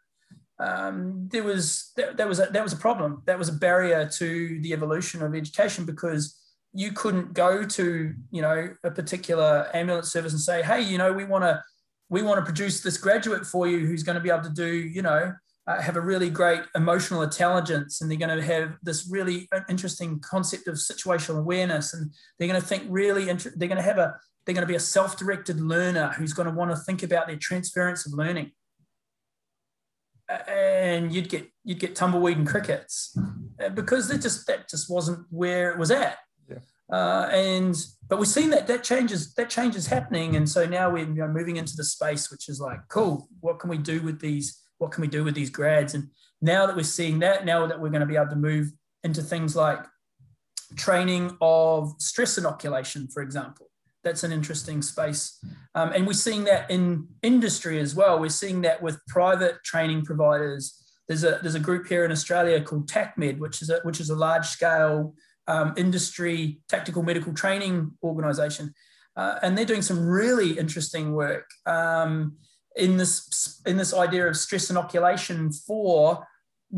[0.59, 3.23] Um, there was that, that was a, that was a problem.
[3.25, 6.39] That was a barrier to the evolution of education because
[6.73, 11.13] you couldn't go to you know a particular ambulance service and say hey you know
[11.13, 11.63] we want to
[12.09, 14.67] we want to produce this graduate for you who's going to be able to do
[14.67, 15.33] you know
[15.67, 20.19] uh, have a really great emotional intelligence and they're going to have this really interesting
[20.21, 23.99] concept of situational awareness and they're going to think really inter- they're going to have
[23.99, 27.27] a they're going to be a self-directed learner who's going to want to think about
[27.27, 28.53] their transference of learning.
[30.49, 33.17] And you'd get you'd get tumbleweed and crickets
[33.63, 36.19] uh, because that just that just wasn't where it was at
[36.93, 37.77] uh, and
[38.09, 41.15] but we've seen that that changes that change is happening, and so now we're you
[41.15, 43.29] know, moving into the space, which is like, cool.
[43.41, 44.61] What can we do with these?
[44.79, 45.95] What can we do with these grads?
[45.95, 46.09] And
[46.43, 48.73] now that we're seeing that, now that we're going to be able to move
[49.05, 49.85] into things like
[50.77, 53.71] training of stress inoculation, for example,
[54.03, 55.39] that's an interesting space.
[55.75, 58.19] Um, and we're seeing that in industry as well.
[58.19, 60.77] We're seeing that with private training providers.
[61.07, 64.11] There's a there's a group here in Australia called TACMed, which is a which is
[64.11, 65.15] a large scale
[65.53, 66.37] um, industry
[66.73, 67.75] tactical medical training
[68.11, 68.67] organization.
[69.21, 72.13] Uh, and they're doing some really interesting work um,
[72.85, 73.13] in this
[73.71, 75.99] in this idea of stress inoculation for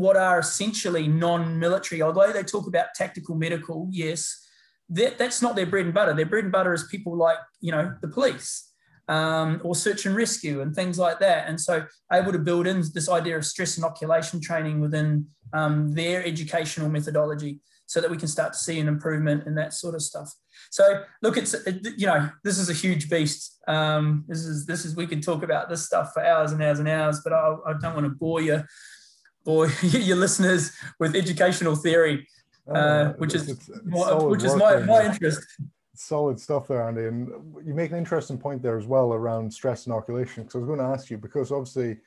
[0.03, 2.01] what are essentially non-military.
[2.01, 4.21] Although they talk about tactical medical, yes,
[4.97, 6.13] that, that's not their bread and butter.
[6.15, 8.49] Their bread and butter is people like you know the police.
[9.07, 11.47] um, or search and rescue and things like that.
[11.47, 16.25] And so able to build in this idea of stress inoculation training within um, their
[16.25, 20.01] educational methodology so that we can start to see an improvement and that sort of
[20.01, 20.33] stuff.
[20.71, 21.55] So look, it's
[21.97, 23.59] you know this is a huge beast.
[23.67, 26.79] Um, this is this is we can talk about this stuff for hours and hours
[26.79, 28.63] and hours, but I, I don't want to bore you,
[29.43, 32.27] bore your listeners with educational theory,
[32.67, 35.45] oh, uh, which is my, which is my, my interest.
[35.95, 37.05] Solid stuff there, Andy.
[37.05, 37.29] And
[37.63, 40.43] you make an interesting point there as well around stress inoculation.
[40.43, 41.97] Because I was going to ask you because obviously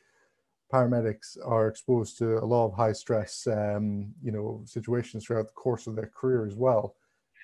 [0.73, 5.53] paramedics are exposed to a lot of high stress, um, you know, situations throughout the
[5.53, 6.97] course of their career as well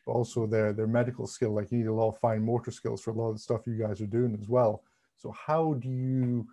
[0.07, 1.53] also their their medical skill.
[1.53, 3.67] Like you need a lot of fine motor skills for a lot of the stuff
[3.67, 4.83] you guys are doing as well.
[5.17, 6.47] So how do you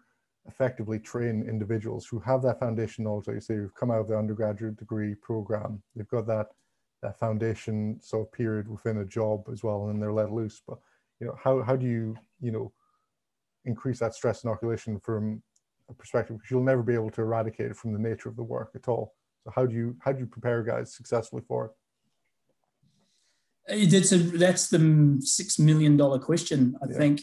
[0.48, 4.18] effectively train individuals who have that foundation like you say, who've come out of the
[4.18, 6.48] undergraduate degree program, they've got that
[7.02, 10.62] that foundation sort of period within a job as well, and they're let loose.
[10.68, 10.78] But
[11.20, 12.72] you know, how how do you you know
[13.66, 15.42] increase that stress inoculation from
[15.98, 18.72] perspective because you'll never be able to eradicate it from the nature of the work
[18.76, 19.14] at all.
[19.44, 21.72] So how do you how do you prepare guys successfully for it?
[23.92, 26.76] That's a that's the six million dollar question.
[26.82, 26.98] I yeah.
[26.98, 27.22] think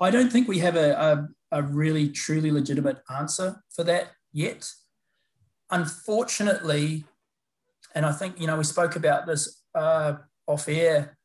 [0.00, 4.70] I don't think we have a, a, a really truly legitimate answer for that yet.
[5.70, 7.04] Unfortunately,
[7.94, 10.14] and I think you know we spoke about this uh,
[10.46, 11.18] off air.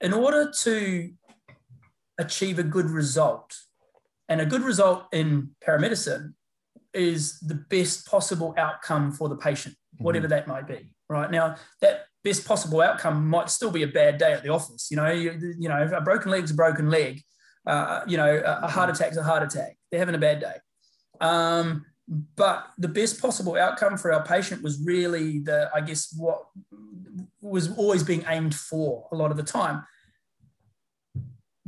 [0.00, 1.10] In order to
[2.18, 3.54] achieve a good result,
[4.28, 6.34] and a good result in paramedicine
[6.94, 10.36] is the best possible outcome for the patient, whatever mm-hmm.
[10.36, 10.92] that might be.
[11.08, 14.88] Right now, that best possible outcome might still be a bad day at the office.
[14.90, 17.22] You know, you, you know, a broken leg's a broken leg.
[17.66, 19.76] Uh, you know, a, a heart attack's a heart attack.
[19.90, 20.54] They're having a bad day.
[21.20, 21.84] Um,
[22.36, 26.46] but the best possible outcome for our patient was really the, I guess, what
[27.40, 29.84] was always being aimed for a lot of the time.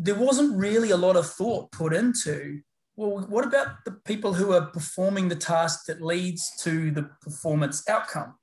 [0.03, 2.61] There wasn't really a lot of thought put into,
[2.97, 7.87] well, what about the people who are performing the task that leads to the performance
[7.89, 8.35] outcome?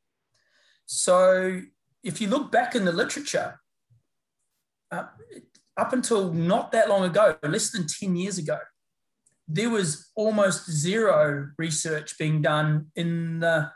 [0.85, 1.61] So
[2.03, 3.59] if you look back in the literature,
[4.91, 5.05] uh,
[5.75, 8.59] up until not that long ago, less than 10 years ago,
[9.47, 13.71] there was almost zero research being done in the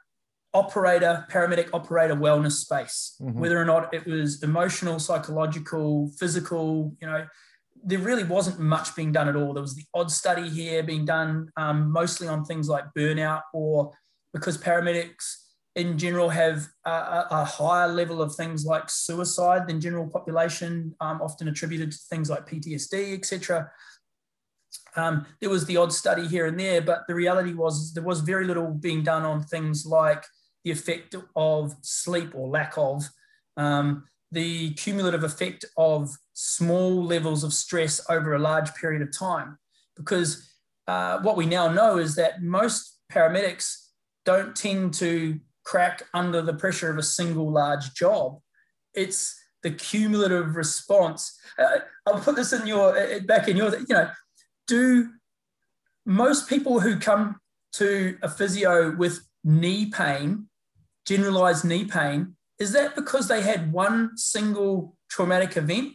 [0.54, 3.40] operator, paramedic operator wellness space, mm-hmm.
[3.40, 7.26] whether or not it was emotional, psychological, physical, you know,
[7.84, 9.54] there really wasn't much being done at all.
[9.54, 13.92] There was the odd study here being done um, mostly on things like burnout or
[14.34, 15.42] because paramedics
[15.76, 21.22] in general have a, a, higher level of things like suicide than general population, um,
[21.22, 23.72] often attributed to things like PTSD, etc.
[24.98, 28.20] Um, there was the odd study here and there, but the reality was there was
[28.20, 30.26] very little being done on things like
[30.66, 33.04] the effect of sleep or lack of,
[33.56, 39.58] um, the cumulative effect of small levels of stress over a large period of time.
[39.96, 40.50] Because
[40.88, 43.88] uh, what we now know is that most paramedics
[44.26, 48.40] don't tend to crack under the pressure of a single large job.
[48.94, 51.38] It's the cumulative response.
[51.58, 53.78] Uh, I'll put this in your uh, back in your.
[53.78, 54.10] You know,
[54.68, 55.10] do
[56.06, 57.40] most people who come
[57.74, 60.48] to a physio with knee pain,
[61.06, 65.94] generalized knee pain, is that because they had one single traumatic event,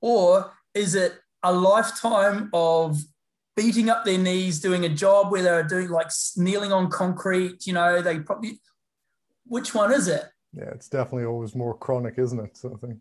[0.00, 2.98] or is it a lifetime of
[3.54, 7.64] beating up their knees, doing a job where they're doing like kneeling on concrete?
[7.64, 8.60] You know, they probably
[9.46, 10.24] which one is it?
[10.52, 12.56] Yeah, it's definitely always more chronic, isn't it?
[12.56, 13.00] Sort of thing.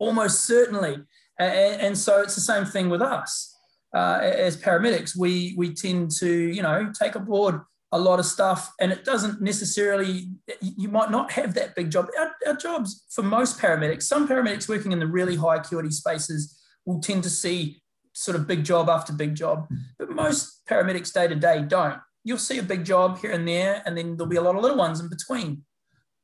[0.00, 0.96] Almost certainly,
[1.38, 3.56] and, and so it's the same thing with us
[3.94, 5.16] uh, as paramedics.
[5.16, 7.60] We we tend to you know take aboard
[7.92, 10.28] a lot of stuff, and it doesn't necessarily.
[10.60, 12.08] You might not have that big job.
[12.18, 16.60] Our, our jobs for most paramedics, some paramedics working in the really high acuity spaces
[16.84, 17.82] will tend to see
[18.12, 19.68] sort of big job after big job,
[19.98, 23.82] but most paramedics day to day don't you'll see a big job here and there,
[23.86, 25.62] and then there'll be a lot of little ones in between.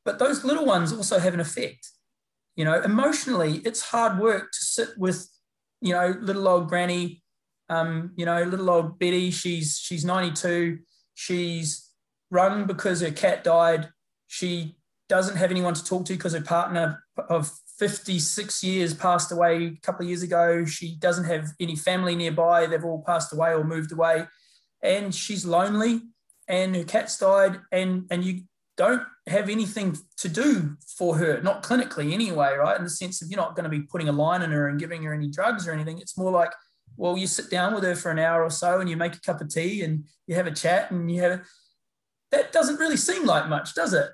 [0.04, 1.88] But those little ones also have an effect.
[2.56, 5.28] You know, emotionally, it's hard work to sit with,
[5.80, 7.22] you know, little old granny,
[7.68, 9.30] um, you know, little old Betty.
[9.30, 10.80] She's she's 92.
[11.14, 11.90] She's
[12.30, 13.90] run because her cat died.
[14.26, 14.76] She
[15.08, 19.80] doesn't have anyone to talk to because her partner of 56 years passed away a
[19.82, 20.64] couple of years ago.
[20.64, 22.66] She doesn't have any family nearby.
[22.66, 24.26] They've all passed away or moved away
[24.82, 26.00] and she's lonely
[26.48, 28.42] and her cat's died and and you
[28.76, 33.30] don't have anything to do for her not clinically anyway right in the sense of
[33.30, 35.68] you're not going to be putting a line in her and giving her any drugs
[35.68, 36.52] or anything it's more like
[36.96, 39.20] well you sit down with her for an hour or so and you make a
[39.20, 41.42] cup of tea and you have a chat and you have
[42.30, 44.10] that doesn't really seem like much does it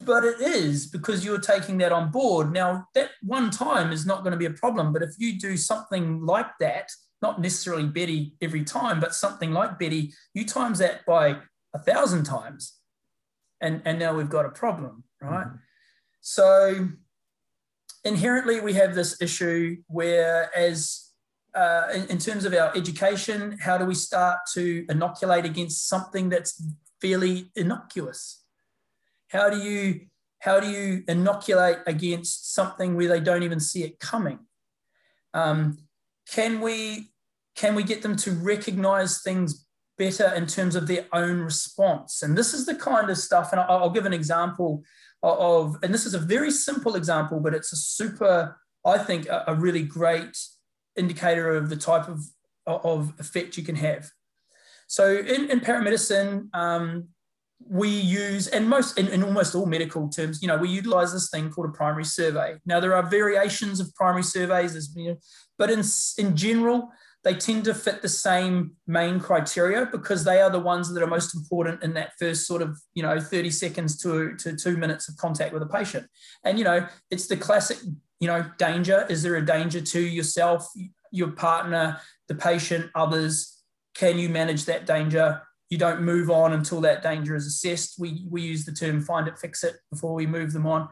[0.00, 2.52] but it is because you're taking that on board.
[2.52, 5.56] Now, that one time is not going to be a problem, but if you do
[5.56, 6.90] something like that,
[7.20, 11.38] not necessarily Betty every time, but something like Betty, you times that by
[11.74, 12.74] a thousand times,
[13.60, 15.46] and, and now we've got a problem, right?
[15.46, 15.56] Mm-hmm.
[16.20, 16.88] So
[18.04, 21.07] inherently, we have this issue where, as
[21.54, 26.28] uh, in, in terms of our education, how do we start to inoculate against something
[26.28, 26.62] that's
[27.00, 28.44] fairly innocuous?
[29.28, 30.00] How do you
[30.40, 34.38] how do you inoculate against something where they don't even see it coming?
[35.34, 35.78] Um,
[36.30, 37.10] can we
[37.56, 42.22] can we get them to recognize things better in terms of their own response?
[42.22, 43.50] And this is the kind of stuff.
[43.50, 44.84] And I'll, I'll give an example
[45.24, 49.44] of, and this is a very simple example, but it's a super, I think, a,
[49.48, 50.38] a really great
[50.98, 52.24] indicator of the type of
[52.68, 54.10] of effect you can have.
[54.86, 57.08] So in, in paramedicine, um,
[57.66, 61.28] we use, and most, in, in, almost all medical terms, you know, we utilize this
[61.28, 62.56] thing called a primary survey.
[62.64, 65.16] Now, there are variations of primary surveys, you know,
[65.58, 65.82] but in,
[66.18, 66.90] in general,
[67.24, 71.08] they tend to fit the same main criteria because they are the ones that are
[71.08, 75.08] most important in that first sort of, you know, 30 seconds to, to two minutes
[75.08, 76.06] of contact with a patient.
[76.44, 77.78] And, you know, it's the classic,
[78.20, 79.06] you know, danger.
[79.08, 80.68] Is there a danger to yourself,
[81.10, 83.62] your partner, the patient, others?
[83.94, 85.42] Can you manage that danger?
[85.70, 87.98] you don't move on until that danger is assessed.
[87.98, 90.88] We, we use the term find it, fix it before we move them on.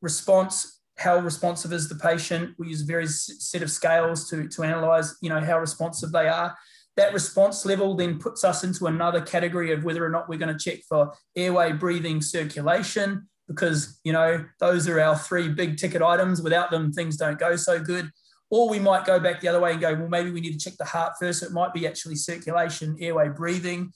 [0.00, 2.54] Response, how responsive is the patient?
[2.58, 6.28] We use a various set of scales to, to analyze, you know, how responsive they
[6.28, 6.56] are.
[6.96, 10.56] That response level then puts us into another category of whether or not we're going
[10.56, 16.02] to check for airway, breathing, circulation, because, you know, those are our three big ticket
[16.02, 16.42] items.
[16.42, 18.10] Without them, things don't go so good.
[18.50, 20.58] Or we might go back the other way and go, well, maybe we need to
[20.58, 21.42] check the heart first.
[21.42, 23.92] It might be actually circulation, airway, breathing.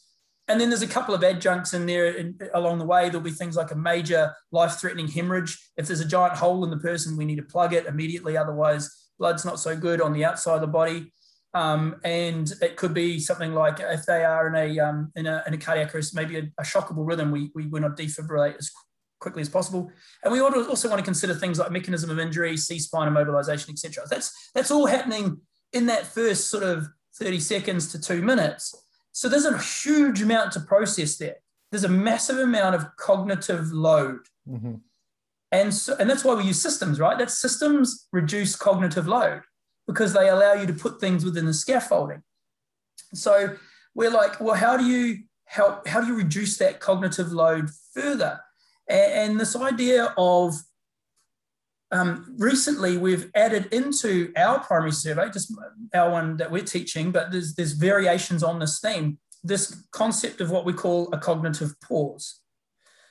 [0.48, 3.09] And then there's a couple of adjuncts in there in, along the way.
[3.09, 5.59] There'll be things like a major life threatening hemorrhage.
[5.76, 8.36] If there's a giant hole in the person, we need to plug it immediately.
[8.36, 11.12] Otherwise, blood's not so good on the outside of the body.
[11.52, 15.42] Um, and it could be something like if they are in a, um, in, a
[15.46, 18.70] in a cardiac arrest, maybe a, a shockable rhythm, we, we want to defibrillate as
[19.27, 19.91] quickly as possible.
[20.22, 24.05] And we also want to consider things like mechanism of injury, C-spine immobilization, etc.
[24.09, 25.41] That's, that's all happening
[25.72, 28.72] in that first sort of 30 seconds to two minutes.
[29.11, 31.39] So there's a huge amount to process there.
[31.72, 34.20] There's a massive amount of cognitive load.
[34.49, 34.74] Mm-hmm.
[35.51, 37.18] And, so, and that's why we use systems, right?
[37.18, 39.43] That systems reduce cognitive load
[39.89, 42.22] because they allow you to put things within the scaffolding.
[43.12, 43.57] So
[43.93, 45.89] we're like, well, how do you help?
[45.89, 48.41] How do you reduce that cognitive load further?
[48.89, 50.55] And, this idea of
[51.93, 55.53] um, recently, we've added into our primary survey, just
[55.95, 60.51] our one that we're teaching, but there's, there's variations on this theme, this concept of
[60.51, 62.41] what we call a cognitive pause.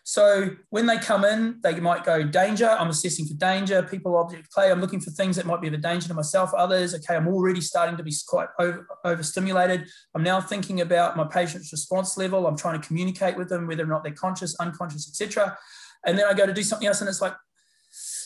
[0.08, 2.70] So when they come in, they might go danger.
[2.70, 4.70] I'm assessing for danger, people, object, play.
[4.70, 6.94] I'm looking for things that might be of a danger to myself, others.
[6.94, 9.88] Okay, I'm already starting to be quite over, overstimulated.
[10.14, 12.46] I'm now thinking about my patient's response level.
[12.46, 15.58] I'm trying to communicate with them, whether or not they're conscious, unconscious, etc.
[16.06, 17.34] And then I go to do something else, and it's like,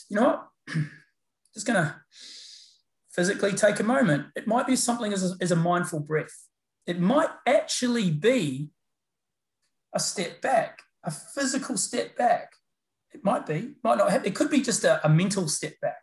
[0.09, 0.47] you know what?
[1.53, 1.95] Just to
[3.09, 4.25] physically take a moment.
[4.35, 6.45] It might be something as a, as a mindful breath.
[6.85, 8.71] It might actually be
[9.95, 12.53] a step back, a physical step back.
[13.11, 15.97] It might be, might not have, it could be just a, a mental step back.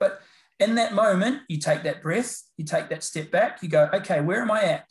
[0.00, 0.20] But
[0.58, 4.20] in that moment, you take that breath, you take that step back, you go, okay,
[4.20, 4.86] where am I at?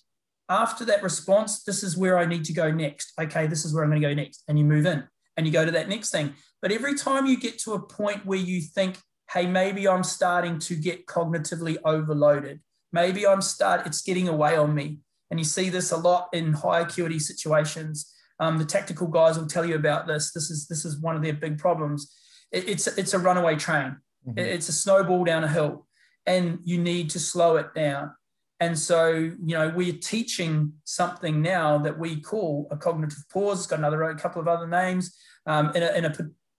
[0.50, 3.12] After that response, this is where I need to go next.
[3.20, 4.44] Okay, this is where I'm going to go next.
[4.48, 5.04] And you move in
[5.36, 6.34] and you go to that next thing.
[6.62, 8.98] But every time you get to a point where you think,
[9.32, 12.62] hey, maybe I'm starting to get cognitively overloaded.
[12.94, 15.00] Maybe I'm start it's getting away on me.
[15.30, 18.14] And you see this a lot in high acuity situations.
[18.40, 20.32] Um, the tactical guys will tell you about this.
[20.32, 22.16] This is this is one of their big problems.
[22.52, 23.98] It, it's it's a runaway train.
[24.28, 24.38] Mm-hmm.
[24.38, 25.88] It, it's a snowball down a hill,
[26.26, 28.12] and you need to slow it down.
[28.60, 33.60] And so, you know, we're teaching something now that we call a cognitive pause.
[33.60, 35.16] It's got another a couple of other names
[35.46, 36.16] um, in, a, in a,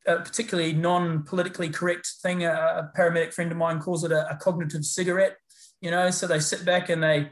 [0.07, 2.45] a, particularly non-politically correct thing.
[2.45, 5.37] A, a, paramedic friend of mine calls it a, a, cognitive cigarette.
[5.81, 7.31] You know, so they sit back and they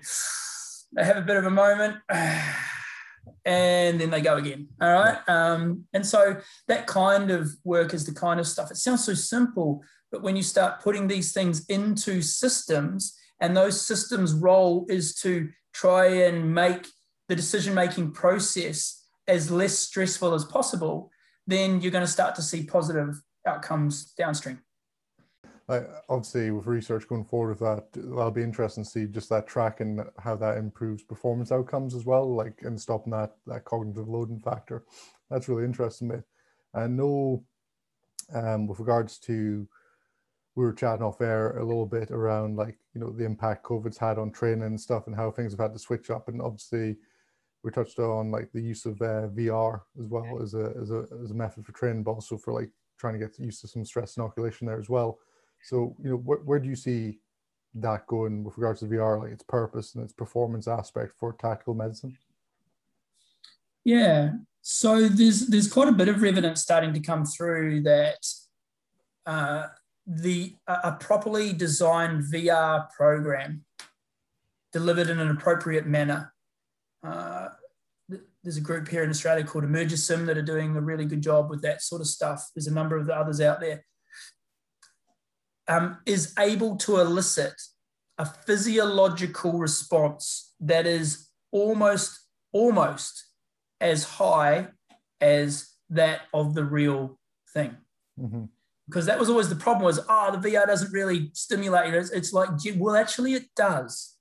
[0.94, 1.96] they have a bit of a moment,
[3.44, 4.68] and then they go again.
[4.80, 6.36] All right, um, and so
[6.68, 8.70] that kind of work is the kind of stuff.
[8.70, 13.80] It sounds so simple, but when you start putting these things into systems, and those
[13.80, 16.86] systems' role is to try and make
[17.28, 21.10] the decision making process as less stressful as possible
[21.46, 24.58] then you're going to start to see positive outcomes downstream.
[25.68, 29.80] Obviously, with research going forward with that, that'll be interesting to see just that track
[29.80, 34.40] and how that improves performance outcomes as well, like and stopping that that cognitive loading
[34.40, 34.84] factor.
[35.30, 36.24] That's really interesting, mate.
[36.74, 37.44] I know
[38.34, 39.66] um, with regards to
[40.54, 43.98] we were chatting off air a little bit around like you know the impact COVID's
[43.98, 46.96] had on training and stuff and how things have had to switch up and obviously
[47.62, 51.04] we touched on like the use of uh, VR as well as a, as a
[51.22, 53.84] as a method for training but also for like trying to get used to some
[53.84, 55.18] stress inoculation there as well
[55.66, 57.18] so you know where, where do you see
[57.74, 61.74] that going with regards to VR like its purpose and its performance aspect for tactical
[61.74, 62.16] medicine
[63.84, 64.30] yeah
[64.62, 68.26] so there's there's quite a bit of evidence starting to come through that
[69.26, 69.66] uh,
[70.06, 73.64] the a properly designed VR program
[74.72, 76.32] delivered in an appropriate manner.
[77.02, 77.48] Uh,
[78.42, 81.50] there's a group here in Australia called Emergisim that are doing a really good job
[81.50, 82.50] with that sort of stuff.
[82.54, 83.84] There's a number of the others out there.
[85.68, 87.60] Um, is able to elicit
[88.18, 92.20] a physiological response that is almost
[92.52, 93.26] almost
[93.80, 94.68] as high
[95.20, 97.18] as that of the real
[97.52, 97.76] thing.
[98.18, 98.44] Mm-hmm.
[98.88, 101.98] Because that was always the problem was, oh, the VR doesn't really stimulate you.
[101.98, 104.14] It's, it's like, well, actually it does.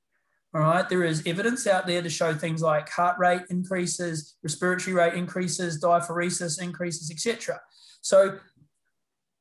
[0.54, 0.88] All right.
[0.88, 5.82] There is evidence out there to show things like heart rate increases, respiratory rate increases,
[5.82, 7.60] diaphoresis increases, etc.
[8.02, 8.40] So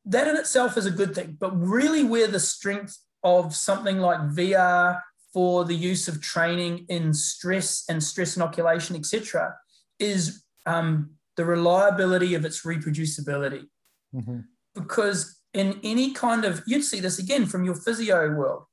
[0.06, 1.36] that in itself is a good thing.
[1.38, 5.00] But really where the strength of something like VR
[5.32, 9.54] for the use of training in stress and stress inoculation, etc.,
[9.98, 13.64] is um, the reliability of its reproducibility.
[14.14, 14.40] Mm-hmm.
[14.74, 18.64] Because in any kind of, you'd see this again from your physio world,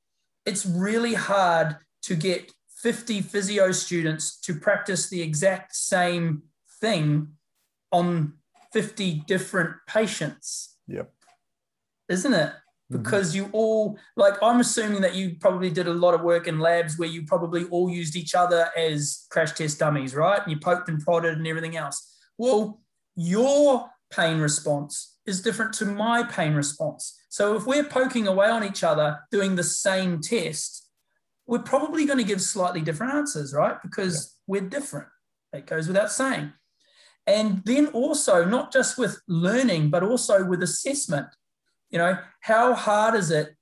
[0.44, 2.52] it's really hard to get
[2.82, 6.42] 50 physio students to practice the exact same
[6.80, 7.28] thing
[7.92, 8.34] on
[8.72, 10.76] 50 different patients.
[10.88, 11.12] Yep.
[12.12, 12.52] Isn't it?
[12.92, 13.02] Mm-hmm.
[13.02, 13.46] because mm-hmm.
[13.46, 16.98] you all like i'm assuming that you probably did a lot of work in labs
[16.98, 20.88] where you probably all used each other as crash test dummies right and you poked
[20.88, 22.80] and prodded and everything else well
[23.16, 28.64] your pain response is different to my pain response so if we're poking away on
[28.64, 30.88] each other doing the same test
[31.46, 34.52] we're probably going to give slightly different answers right because yeah.
[34.52, 35.08] we're different
[35.52, 36.52] it goes without saying
[37.26, 41.28] and then also not just with learning but also with assessment
[41.92, 43.54] you know, how hard is it?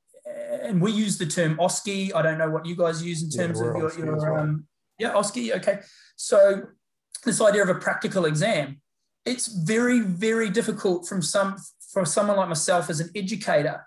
[0.63, 2.15] And we use the term OSCE.
[2.15, 4.37] I don't know what you guys use in terms yeah, of your, your well.
[4.37, 4.67] um,
[4.99, 5.57] yeah, OSCE.
[5.57, 5.81] Okay.
[6.17, 6.63] So
[7.25, 8.81] this idea of a practical exam,
[9.27, 11.57] it's very, very difficult from some
[11.93, 13.85] for someone like myself as an educator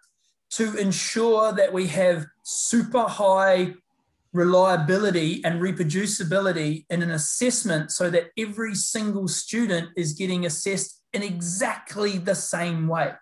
[0.52, 3.74] to ensure that we have super high
[4.34, 11.24] reliability and reproducibility in an assessment so that every single student is getting assessed in
[11.24, 13.14] exactly the same way.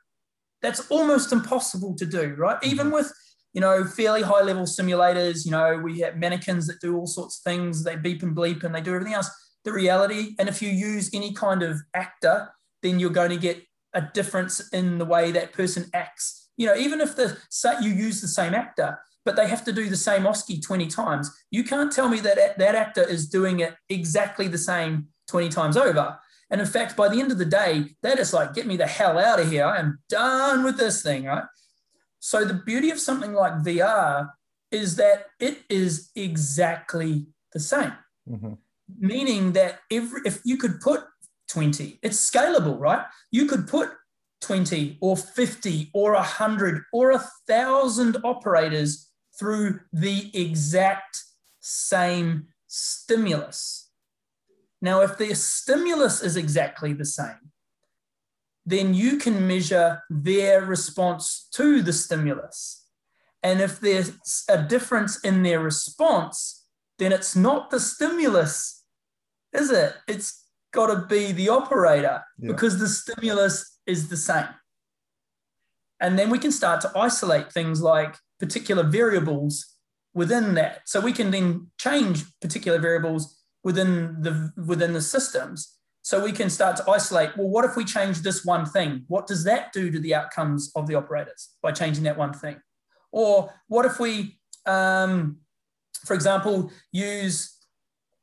[0.62, 2.58] That's almost impossible to do, right?
[2.58, 2.72] Mm-hmm.
[2.72, 3.12] Even with
[3.54, 5.46] you know, fairly high level simulators.
[5.46, 7.84] You know, we have mannequins that do all sorts of things.
[7.84, 9.30] They beep and bleep and they do everything else.
[9.64, 12.50] The reality, and if you use any kind of actor,
[12.82, 13.62] then you're going to get
[13.94, 16.50] a difference in the way that person acts.
[16.58, 17.38] You know, even if the
[17.82, 21.30] you use the same actor, but they have to do the same OSCE 20 times,
[21.52, 25.78] you can't tell me that that actor is doing it exactly the same 20 times
[25.78, 26.18] over.
[26.52, 28.86] And in fact, by the end of the day, they're just like, get me the
[28.86, 29.66] hell out of here.
[29.66, 31.46] I am done with this thing, right?
[32.20, 34.30] So the beauty of something like VR
[34.70, 37.94] is that it is exactly the same.
[38.30, 38.54] Mm-hmm.
[39.00, 41.04] Meaning that every if you could put
[41.48, 43.06] 20, it's scalable, right?
[43.32, 43.90] You could put
[44.42, 51.24] 20 or 50 or 100 or a thousand operators through the exact
[51.62, 53.81] same stimulus
[54.82, 57.52] now, if the stimulus is exactly the same,
[58.66, 62.86] then you can measure their response to the stimulus.
[63.44, 64.12] And if there's
[64.50, 66.66] a difference in their response,
[67.00, 68.84] then it's not the stimulus,
[69.54, 69.96] is it?
[70.08, 72.52] It's got to be the operator yeah.
[72.52, 74.48] because the stimulus is the same.
[76.00, 79.76] And then we can start to isolate things like particular variables
[80.14, 80.82] within that.
[80.86, 85.78] So we can then change particular variables within the within the systems.
[86.04, 89.04] So we can start to isolate well what if we change this one thing?
[89.08, 92.58] What does that do to the outcomes of the operators by changing that one thing?
[93.12, 95.38] Or what if we um,
[96.06, 97.58] for example use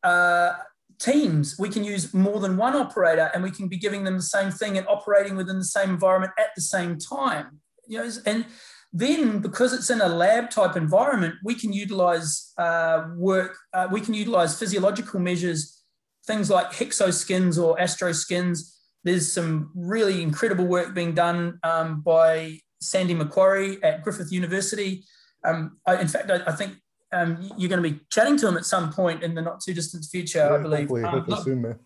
[0.03, 0.55] uh,
[0.99, 1.57] teams?
[1.59, 4.51] We can use more than one operator and we can be giving them the same
[4.51, 7.61] thing and operating within the same environment at the same time.
[7.87, 8.45] You know and
[8.93, 14.01] then, because it's in a lab type environment, we can utilize uh, work, uh, we
[14.01, 15.83] can utilize physiological measures,
[16.27, 18.75] things like hexoskins or astroskins.
[19.05, 25.05] There's some really incredible work being done um, by Sandy Macquarie at Griffith University.
[25.45, 26.75] Um, I, in fact, I, I think
[27.13, 29.75] um, you're going to be chatting to him at some point in the not too
[29.75, 30.89] distant future, yeah, I believe.
[30.89, 31.79] Hopefully, um, soon,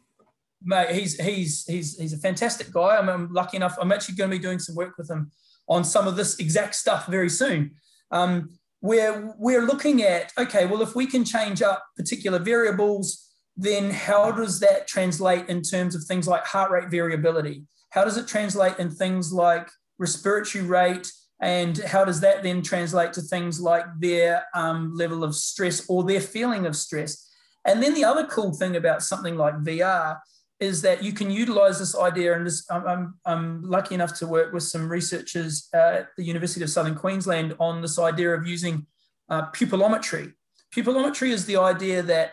[0.62, 2.96] mate, he's he's he's he's a fantastic guy.
[2.96, 3.76] I'm, I'm, lucky enough.
[3.80, 5.30] I'm actually going to be doing some work with him
[5.72, 7.72] on some of this exact stuff very soon.
[8.10, 8.50] Um,
[8.80, 14.30] where we're looking at okay, well, if we can change up particular variables, then how
[14.32, 17.64] does that translate in terms of things like heart rate variability?
[17.90, 19.68] How does it translate in things like
[19.98, 21.10] respiratory rate?
[21.40, 26.04] And how does that then translate to things like their um, level of stress or
[26.04, 27.28] their feeling of stress?
[27.64, 30.18] And then the other cool thing about something like VR
[30.62, 32.36] is that you can utilize this idea.
[32.36, 36.70] And this, I'm, I'm, lucky enough to work with some researchers at the University of
[36.70, 38.86] Southern Queensland on this idea of using
[39.28, 40.32] uh, pupillometry.
[40.72, 42.32] Pupillometry is the idea that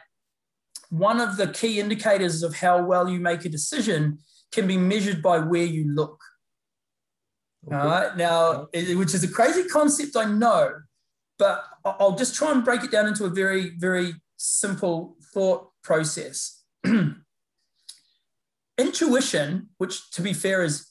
[0.92, 4.20] one of the key indicators of how well you make a decision
[4.52, 6.20] can be measured by where you look.
[7.68, 7.76] Okay.
[7.76, 8.16] All right.
[8.16, 10.74] Now, which is a crazy concept, I know,
[11.40, 16.64] but I'll just try and break it down into a very, very simple thought process.
[18.80, 20.88] Intuition, which to be fair is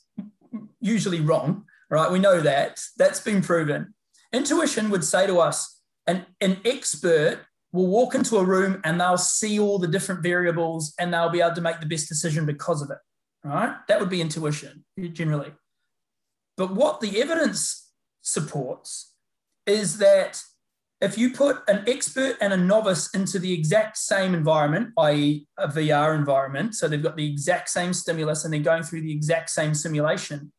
[0.80, 2.12] usually wrong, right?
[2.12, 2.80] We know that.
[2.98, 3.94] That's been proven.
[4.32, 7.40] Intuition would say to us, an, an expert
[7.72, 11.40] will walk into a room and they'll see all the different variables and they'll be
[11.40, 12.98] able to make the best decision because of it,
[13.42, 13.74] right?
[13.88, 15.52] That would be intuition generally.
[16.56, 19.14] But what the evidence supports
[19.66, 20.42] is that
[21.00, 25.68] if you put an expert and a novice into the exact same environment, i.e., a
[25.68, 29.50] VR environment, so they've got the exact same stimulus and they're going through the exact
[29.50, 30.52] same simulation,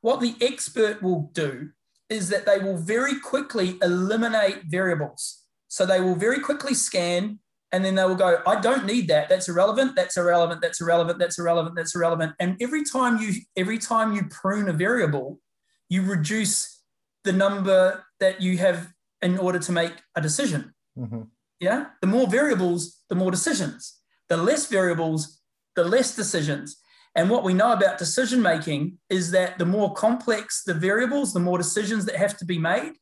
[0.00, 1.70] what the expert will do
[2.08, 5.44] is that they will very quickly eliminate variables.
[5.68, 7.40] So they will very quickly scan
[7.72, 9.30] and then they will go, I don't need that.
[9.30, 9.96] That's irrelevant.
[9.96, 10.60] That's irrelevant.
[10.60, 11.18] That's irrelevant.
[11.18, 11.74] That's irrelevant.
[11.74, 12.34] That's irrelevant.
[12.38, 15.40] And every time you every time you prune a variable,
[15.88, 16.82] you reduce
[17.24, 20.74] the number that you have in order to make a decision.
[20.98, 21.22] Mm-hmm.
[21.60, 21.86] Yeah.
[22.00, 24.00] The more variables, the more decisions.
[24.28, 25.40] The less variables,
[25.76, 26.76] the less decisions.
[27.14, 31.40] And what we know about decision making is that the more complex the variables, the
[31.40, 32.94] more decisions that have to be made,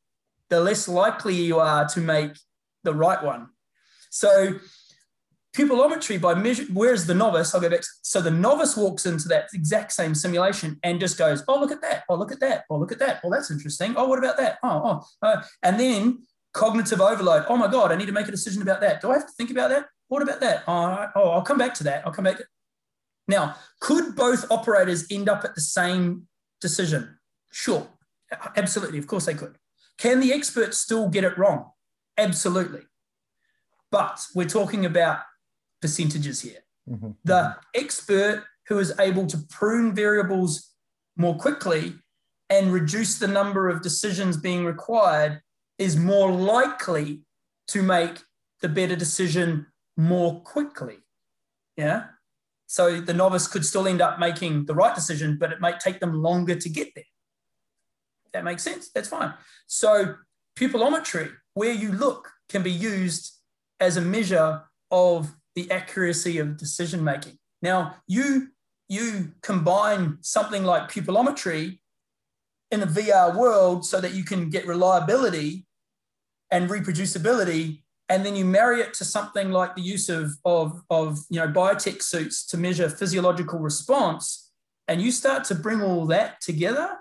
[0.49, 2.33] the less likely you are to make
[2.83, 3.49] the right one.
[4.11, 4.59] So
[5.57, 7.55] pupillometry by measure, where's the novice?
[7.55, 7.83] I'll go back.
[8.03, 11.83] So the novice walks into that exact same simulation and just goes, oh, look at
[11.83, 12.05] that.
[12.09, 12.65] Oh, look at that.
[12.71, 13.21] Oh, look at that.
[13.25, 13.95] Oh, that's interesting.
[13.97, 14.59] Oh, what about that?
[14.63, 15.27] Oh, oh.
[15.27, 16.23] Uh, and then
[16.53, 17.45] cognitive overload.
[17.49, 19.01] Oh my God, I need to make a decision about that.
[19.01, 19.87] Do I have to think about that?
[20.09, 20.65] What about that?
[20.67, 22.07] Oh, oh I'll come back to that.
[22.07, 22.41] I'll come back.
[23.29, 26.27] Now, could both operators end up at the same
[26.61, 27.19] decision?
[27.53, 27.87] Sure.
[28.57, 28.99] Absolutely.
[28.99, 29.57] Of course they could.
[29.99, 31.71] Can the expert still get it wrong?
[32.17, 32.83] Absolutely.
[33.91, 35.21] But we're talking about
[35.81, 36.61] percentages here.
[36.89, 37.11] Mm-hmm.
[37.25, 40.71] The expert who is able to prune variables
[41.17, 41.95] more quickly
[42.49, 45.41] and reduce the number of decisions being required
[45.79, 47.23] is more likely
[47.69, 48.23] to make
[48.61, 49.67] the better decision
[49.97, 50.99] more quickly.
[51.77, 52.05] Yeah.
[52.67, 56.01] So the novice could still end up making the right decision, but it might take
[56.01, 57.05] them longer to get there.
[58.33, 58.91] That makes sense.
[58.91, 59.35] That's fine.
[59.67, 60.15] So
[60.57, 63.33] pupillometry, where you look, can be used
[63.81, 67.39] as a measure of the accuracy of decision making.
[67.63, 68.49] Now, you
[68.89, 71.79] you combine something like pupillometry
[72.73, 75.67] in a VR world so that you can get reliability
[76.51, 81.21] and reproducibility, and then you marry it to something like the use of, of, of
[81.29, 84.51] you know biotech suits to measure physiological response,
[84.89, 86.97] and you start to bring all that together.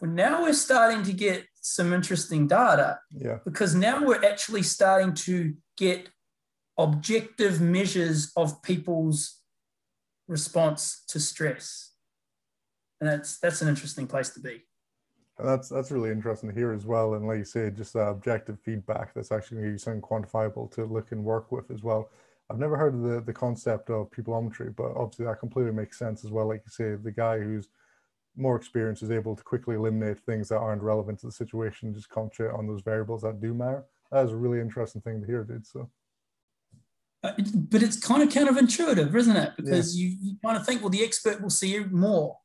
[0.00, 2.98] Well, now we're starting to get some interesting data.
[3.10, 3.38] Yeah.
[3.44, 6.08] Because now we're actually starting to get
[6.82, 9.40] objective measures of people's
[10.28, 11.92] response to stress.
[13.00, 14.62] And that's that's an interesting place to be.
[15.42, 17.14] that's that's really interesting to hear as well.
[17.14, 21.24] And like you say, just uh, objective feedback that's actually something quantifiable to look and
[21.24, 22.10] work with as well.
[22.50, 26.24] I've never heard of the, the concept of pupillometry, but obviously that completely makes sense
[26.24, 26.48] as well.
[26.48, 27.68] Like you say, the guy who's
[28.36, 32.08] more experience is able to quickly eliminate things that aren't relevant to the situation, just
[32.08, 33.84] concentrate on those variables that do matter.
[34.10, 35.66] That is a really interesting thing to hear, dude.
[35.66, 35.88] So
[37.22, 39.52] but it's kind of counterintuitive, isn't it?
[39.56, 40.08] Because yeah.
[40.08, 42.38] you, you kind of think, well, the expert will see you more.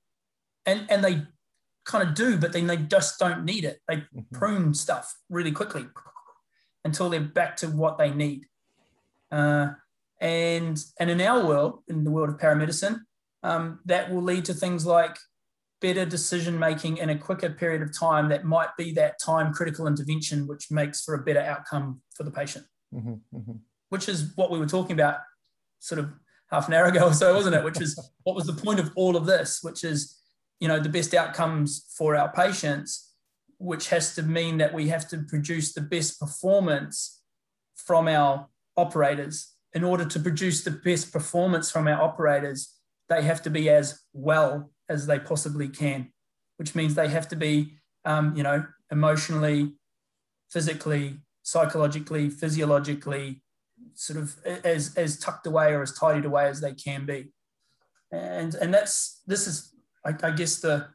[0.66, 1.24] And, and they
[1.86, 3.80] kind of do, but then they just don't need it.
[3.88, 4.20] They mm-hmm.
[4.34, 5.86] prune stuff really quickly
[6.84, 8.46] until they're back to what they need.
[9.32, 9.70] Uh,
[10.20, 13.00] and, and in our world, in the world of paramedicine,
[13.44, 15.18] um, that will lead to things like
[15.80, 19.88] better decision making in a quicker period of time that might be that time critical
[19.88, 22.66] intervention, which makes for a better outcome for the patient.
[22.94, 23.54] Mm-hmm, mm-hmm
[23.90, 25.18] which is what we were talking about
[25.80, 26.12] sort of
[26.52, 27.64] half an hour ago or so, wasn't it?
[27.64, 30.18] Which is what was the point of all of this, which is,
[30.60, 33.14] you know, the best outcomes for our patients,
[33.58, 37.22] which has to mean that we have to produce the best performance
[37.76, 42.74] from our operators in order to produce the best performance from our operators,
[43.10, 46.12] they have to be as well as they possibly can,
[46.58, 49.74] which means they have to be, um, you know, emotionally,
[50.50, 53.44] physically, psychologically, physiologically,
[53.94, 57.32] sort of as, as tucked away or as tidied away as they can be.
[58.12, 59.74] And, and that's, this is,
[60.06, 60.88] I, I guess, the,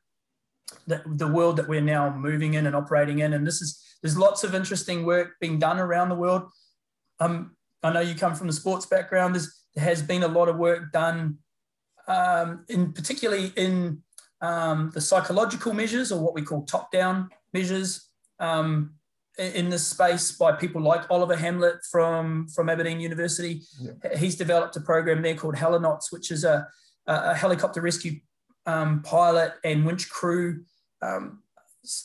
[0.87, 3.33] the, the world that we're now moving in and operating in.
[3.33, 6.43] And this is, there's lots of interesting work being done around the world.
[7.19, 9.35] Um, I know you come from the sports background.
[9.35, 11.39] There's, there has been a lot of work done,
[12.09, 14.03] um, in particularly in
[14.41, 18.95] um, the psychological measures or what we call top-down measures um,
[19.41, 23.63] in this space by people like Oliver Hamlet from, from Aberdeen University.
[23.81, 24.17] Yeah.
[24.17, 26.69] He's developed a program there called HeliNOTS, which is a,
[27.07, 28.21] a helicopter rescue
[28.67, 30.65] um, pilot and winch crew
[31.03, 31.43] um,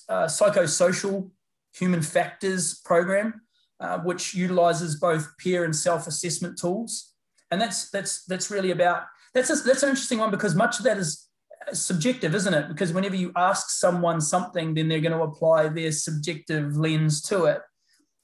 [0.10, 1.30] uh, psychosocial
[1.74, 3.42] human factors program,
[3.82, 7.14] uh, which utilizes both peer and self-assessment tools.
[7.52, 10.86] And that's that's that's really about that's a, that's an interesting one because much of
[10.86, 11.25] that is
[11.74, 12.68] subjective, isn't it?
[12.68, 17.46] Because whenever you ask someone something, then they're going to apply their subjective lens to
[17.46, 17.62] it.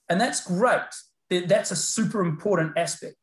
[0.10, 0.82] And that's great.
[1.30, 3.16] That's a super important aspect.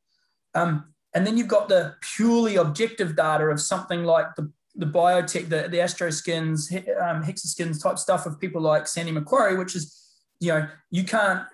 [0.55, 5.49] Um, and then you've got the purely objective data of something like the, the biotech,
[5.49, 9.95] the, the astroskins, um, hexoskins type stuff of people like Sandy Macquarie, which is,
[10.41, 11.45] you know, you can't,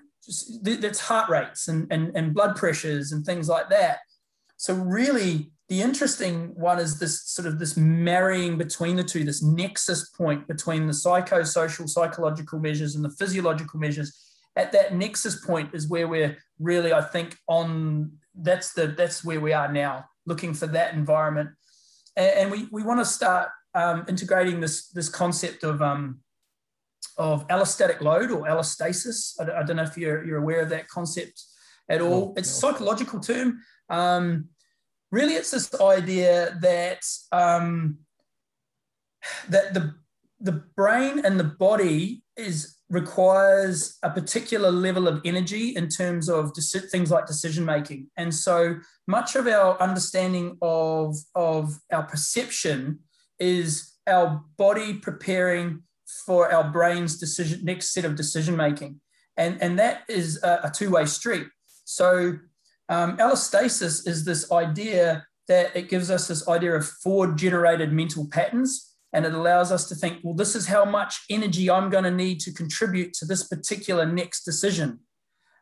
[0.62, 3.98] that's heart rates and, and, and blood pressures and things like that.
[4.56, 9.42] So really, the interesting one is this sort of this marrying between the two, this
[9.42, 14.20] nexus point between the psychosocial, psychological measures and the physiological measures.
[14.56, 19.40] At that nexus point is where we're really, I think, on that's the that's where
[19.40, 21.50] we are now, looking for that environment,
[22.16, 26.20] and, and we we want to start um, integrating this this concept of um,
[27.16, 29.34] of allostatic load or allostasis.
[29.40, 31.42] I, I, don't know if you're you're aware of that concept
[31.88, 32.26] at all.
[32.26, 33.60] No, it's a psychological term.
[33.88, 34.48] Um,
[35.14, 37.02] really it's this idea that
[37.32, 37.98] um,
[39.48, 39.94] that the
[40.40, 46.52] the brain and the body is requires a particular level of energy in terms of
[46.52, 48.10] deci- things like decision making.
[48.16, 52.98] And so much of our understanding of of our perception
[53.38, 55.82] is our body preparing
[56.26, 59.00] for our brain's decision next set of decision making.
[59.36, 61.46] And and that is a, a two-way street.
[61.84, 62.38] So
[62.88, 68.26] um, allostasis is this idea that it gives us this idea of forward generated mental
[68.28, 68.92] patterns.
[69.12, 72.10] And it allows us to think, well, this is how much energy I'm going to
[72.10, 75.00] need to contribute to this particular next decision.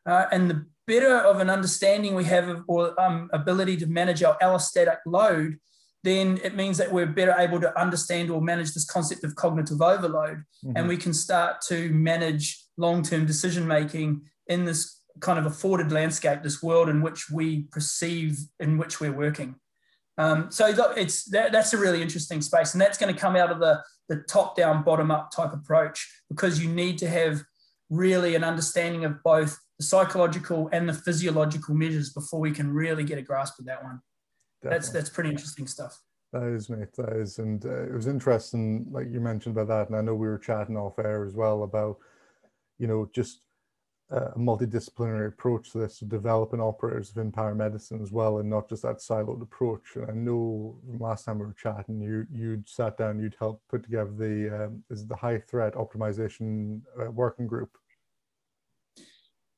[0.06, 4.22] Uh, and the better of an understanding we have of, or um, ability to manage
[4.22, 5.58] our allostatic load,
[6.02, 9.82] then it means that we're better able to understand or manage this concept of cognitive
[9.82, 10.38] overload.
[10.64, 10.72] Mm-hmm.
[10.76, 15.92] And we can start to manage long term decision making in this kind of afforded
[15.92, 19.56] landscape, this world in which we perceive in which we're working.
[20.18, 23.50] Um, so it's that, that's a really interesting space, and that's going to come out
[23.50, 27.42] of the the top down, bottom up type approach because you need to have
[27.88, 33.04] really an understanding of both the psychological and the physiological measures before we can really
[33.04, 34.00] get a grasp of that one.
[34.62, 34.76] Definitely.
[34.76, 36.00] That's that's pretty interesting stuff.
[36.32, 36.92] That is, mate.
[36.96, 40.14] That is, and uh, it was interesting, like you mentioned about that, and I know
[40.14, 41.98] we were chatting off air as well about,
[42.78, 43.41] you know, just
[44.12, 48.68] a multidisciplinary approach to this, to developing operators of within paramedicine as well, and not
[48.68, 49.96] just that siloed approach.
[49.96, 53.82] And I know last time we were chatting, you you'd sat down, you'd help put
[53.82, 57.70] together the um, is the high threat optimization uh, working group.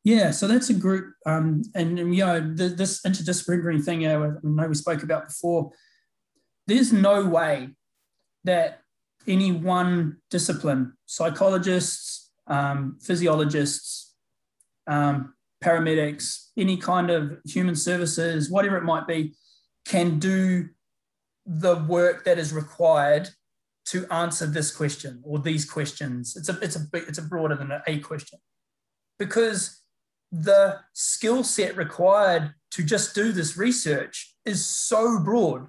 [0.04, 4.06] Yeah, so that's a group, um, and, and you know the, this interdisciplinary thing.
[4.06, 5.72] I know we spoke about before.
[6.66, 7.70] There's no way
[8.44, 8.82] that
[9.26, 14.13] any one discipline, psychologists, um, physiologists,
[14.86, 19.34] um, paramedics, any kind of human services, whatever it might be,
[19.86, 20.68] can do
[21.46, 23.28] the work that is required
[23.86, 26.36] to answer this question or these questions.
[26.36, 28.38] It's a it's a it's a broader than a question,
[29.18, 29.82] because
[30.32, 35.68] the skill set required to just do this research is so broad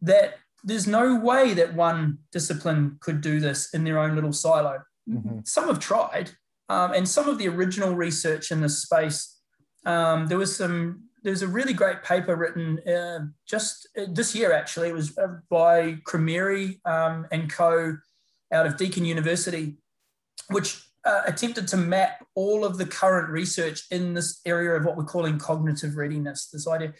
[0.00, 4.80] that there's no way that one discipline could do this in their own little silo.
[5.10, 5.40] Mm-hmm.
[5.44, 6.30] Some have tried,
[6.72, 9.36] um, and some of the original research in this space,
[9.84, 14.34] um, there was some, there was a really great paper written uh, just uh, this
[14.34, 14.88] year, actually.
[14.88, 17.98] It was uh, by Crameri um, and co
[18.54, 19.76] out of Deakin University,
[20.48, 24.96] which uh, attempted to map all of the current research in this area of what
[24.96, 26.94] we're calling cognitive readiness, this idea.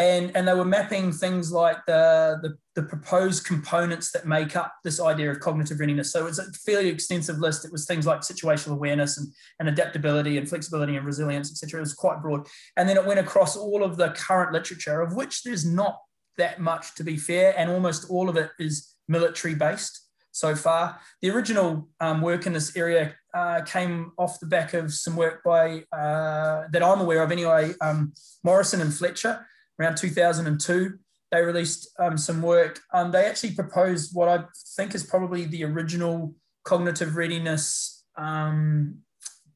[0.00, 4.72] And and they were mapping things like the, the the proposed components that make up
[4.82, 6.10] this idea of cognitive readiness.
[6.10, 7.66] So it's a fairly extensive list.
[7.66, 9.28] It was things like situational awareness and,
[9.58, 11.80] and adaptability and flexibility and resilience, etc.
[11.80, 12.46] It was quite broad.
[12.78, 16.00] And then it went across all of the current literature, of which there's not
[16.38, 20.98] that much to be fair, and almost all of it is military based so far.
[21.20, 25.42] The original um, work in this area uh, came off the back of some work
[25.44, 29.44] by uh, that I'm aware of anyway, um, Morrison and Fletcher
[29.80, 30.98] around 2002.
[31.30, 32.80] They released um, some work.
[32.92, 34.44] Um, they actually proposed what I
[34.76, 38.98] think is probably the original cognitive readiness um,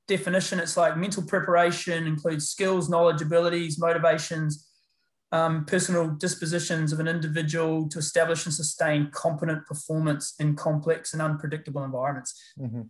[0.06, 0.60] definition.
[0.60, 4.68] It's like mental preparation includes skills, knowledge, abilities, motivations,
[5.32, 11.20] um, personal dispositions of an individual to establish and sustain competent performance in complex and
[11.20, 12.52] unpredictable environments.
[12.58, 12.82] Mm-hmm.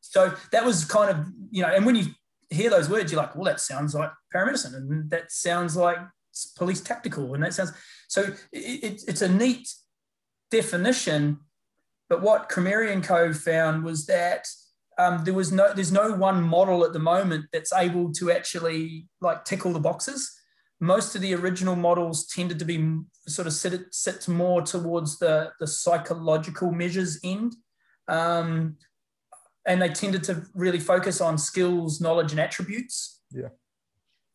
[0.00, 2.06] So that was kind of, you know, and when you
[2.48, 5.98] hear those words, you're like, well, that sounds like paramedicine and that sounds like
[6.46, 7.34] police tactical.
[7.34, 7.72] And that sounds,
[8.08, 8.22] so
[8.52, 9.68] it, it, it's a neat
[10.50, 11.40] definition.
[12.08, 14.46] But what Crameri and Co found was that
[14.98, 19.06] um, there was no, there's no one model at the moment that's able to actually
[19.20, 20.36] like tick all the boxes
[20.80, 25.52] most of the original models tended to be sort of sit, sit more towards the,
[25.60, 27.54] the psychological measures end.
[28.08, 28.76] Um,
[29.66, 33.20] and they tended to really focus on skills, knowledge, and attributes.
[33.30, 33.50] Yeah.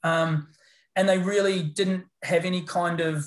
[0.04, 0.50] Um,
[0.96, 3.26] and they really didn't have any kind of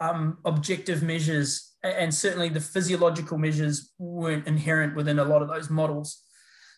[0.00, 1.74] um, objective measures.
[1.82, 6.22] And certainly the physiological measures weren't inherent within a lot of those models.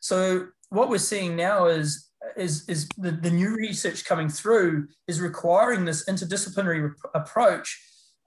[0.00, 5.20] So what we're seeing now is is, is the, the new research coming through is
[5.20, 7.80] requiring this interdisciplinary approach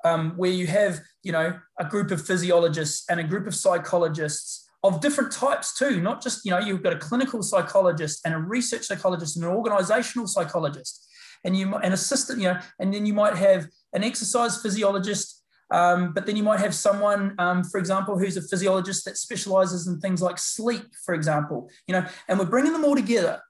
[0.04, 4.68] um, where you have, you know, a group of physiologists and a group of psychologists
[4.84, 8.38] of different types too, not just, you know, you've got a clinical psychologist and a
[8.38, 11.08] research psychologist and an organizational psychologist
[11.46, 16.14] and you an assistant, you know, and then you might have an exercise physiologist um,
[16.14, 20.00] but then you might have someone, um, for example, who's a physiologist that specializes in
[20.00, 23.42] things like sleep, for example, you know, and we're bringing them all together.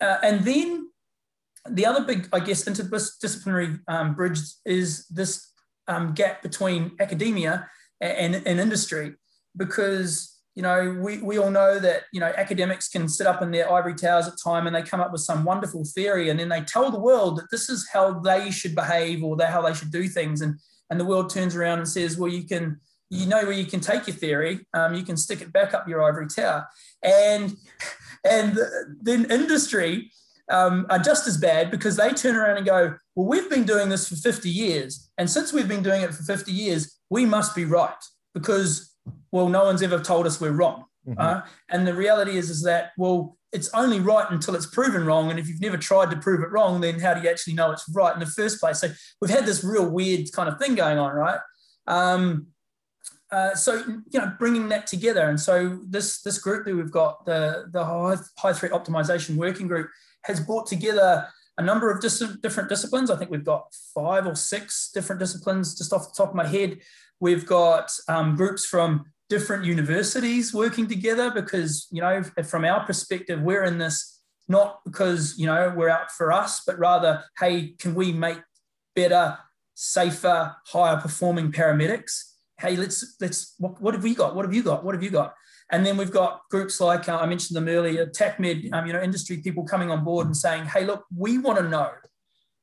[0.00, 0.88] Uh, and then
[1.68, 5.52] the other big, I guess, interdisciplinary um, bridge is this
[5.88, 7.68] um, gap between academia
[8.00, 9.14] and, and, industry,
[9.56, 13.50] because you know we, we all know that you know academics can sit up in
[13.50, 16.48] their ivory towers at time and they come up with some wonderful theory and then
[16.48, 19.92] they tell the world that this is how they should behave or how they should
[19.92, 20.40] do things.
[20.40, 20.58] And
[20.90, 22.80] and the world turns around and says well you can
[23.10, 24.66] you know where you can take your theory.
[24.74, 26.68] Um, you can stick it back up your ivory tower.
[27.02, 27.56] And
[28.24, 28.58] and
[29.00, 30.10] then industry
[30.50, 33.88] um, are just as bad because they turn around and go, well, we've been doing
[33.88, 35.10] this for 50 years.
[35.18, 37.96] And since we've been doing it for 50 years, we must be right
[38.34, 38.94] because,
[39.32, 40.84] well, no one's ever told us we're wrong.
[41.06, 41.20] Mm-hmm.
[41.20, 45.30] Uh, and the reality is, is that, well, it's only right until it's proven wrong.
[45.30, 47.70] And if you've never tried to prove it wrong, then how do you actually know
[47.70, 48.80] it's right in the first place?
[48.80, 48.88] So
[49.20, 51.40] we've had this real weird kind of thing going on, right?
[51.86, 52.48] Um,
[53.30, 53.74] uh, so
[54.10, 57.84] you know bringing that together and so this this group that we've got the the
[57.84, 59.90] high, high threat optimization working group
[60.22, 61.28] has brought together
[61.58, 65.76] a number of dis- different disciplines i think we've got five or six different disciplines
[65.76, 66.78] just off the top of my head
[67.20, 73.40] we've got um, groups from different universities working together because you know from our perspective
[73.42, 77.94] we're in this not because you know we're out for us but rather hey can
[77.94, 78.38] we make
[78.96, 79.36] better
[79.74, 82.28] safer higher performing paramedics
[82.58, 84.34] hey, let's let's what, what have we got?
[84.34, 84.84] What have you got?
[84.84, 85.34] What have you got?
[85.70, 89.02] And then we've got groups like uh, I mentioned them earlier, TACMED, um, you know,
[89.02, 91.90] industry people coming on board and saying, hey, look, we want to know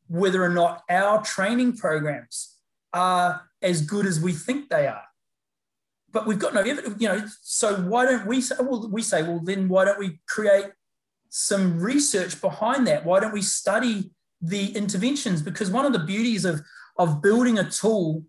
[0.08, 2.58] whether or not our training programs
[2.94, 5.04] are as good as we think they are.
[6.12, 7.26] But we've got no evidence, you know.
[7.42, 8.56] So why don't we say?
[8.60, 10.68] Well, we say, well, then why don't we create
[11.30, 13.06] some research behind that?
[13.06, 15.42] Why don't we study the interventions?
[15.42, 16.62] Because one of the beauties of
[16.98, 18.24] of building a tool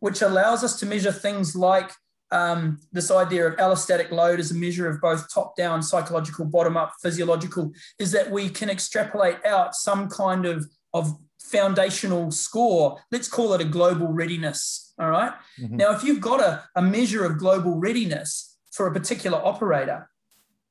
[0.00, 1.90] which allows us to measure things like
[2.30, 6.76] um, this idea of allostatic load as a measure of both top down psychological, bottom
[6.76, 13.00] up physiological, is that we can extrapolate out some kind of, of foundational score.
[13.10, 14.92] Let's call it a global readiness.
[14.98, 15.32] All right?
[15.60, 15.76] mm-hmm.
[15.76, 20.08] Now, if you've got a, a measure of global readiness for a particular operator,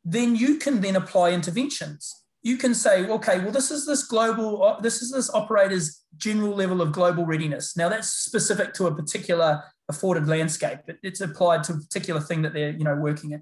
[0.05, 4.64] then you can then apply interventions you can say, okay, well, this is this global,
[4.64, 7.76] uh, this is this operator's general level of global readiness.
[7.76, 10.79] Now that's specific to a particular afforded landscape.
[10.85, 13.41] But it's applied to a particular thing that they're, you know, working at.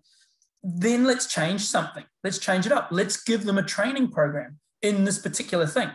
[0.63, 2.05] Then let's change something.
[2.23, 2.87] Let's change it up.
[2.91, 5.89] Let's give them a training program in this particular thing.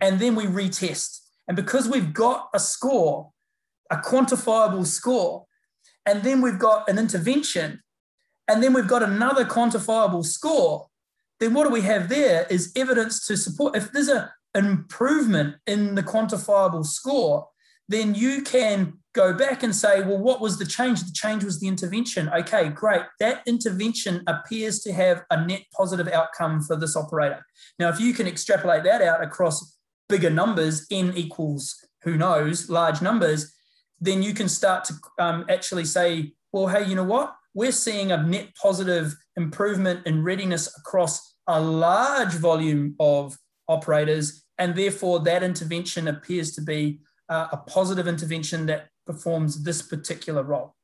[0.00, 1.20] And then we retest.
[1.48, 3.30] And because we've got a score,
[3.90, 5.46] a quantifiable score,
[6.06, 7.80] and then we've got an intervention,
[8.48, 10.88] and then we've got another quantifiable score,
[11.40, 15.56] then what do we have there is evidence to support if there's a, an improvement
[15.66, 17.48] in the quantifiable score,
[17.88, 21.02] then you can go back and say, well, what was the change?
[21.02, 22.28] The change was the intervention.
[22.30, 23.02] Okay, great.
[23.20, 27.44] That intervention appears to have a net positive outcome for this operator.
[27.78, 33.00] Now, if you can extrapolate that out across bigger numbers, n equals who knows, large
[33.00, 33.54] numbers,
[34.00, 37.34] then you can start to um, actually say, well, hey, you know what?
[37.54, 43.38] We're seeing a net positive improvement in readiness across a large volume of
[43.68, 44.44] operators.
[44.58, 46.98] And therefore, that intervention appears to be
[47.28, 50.74] uh, a positive intervention that performs this particular role.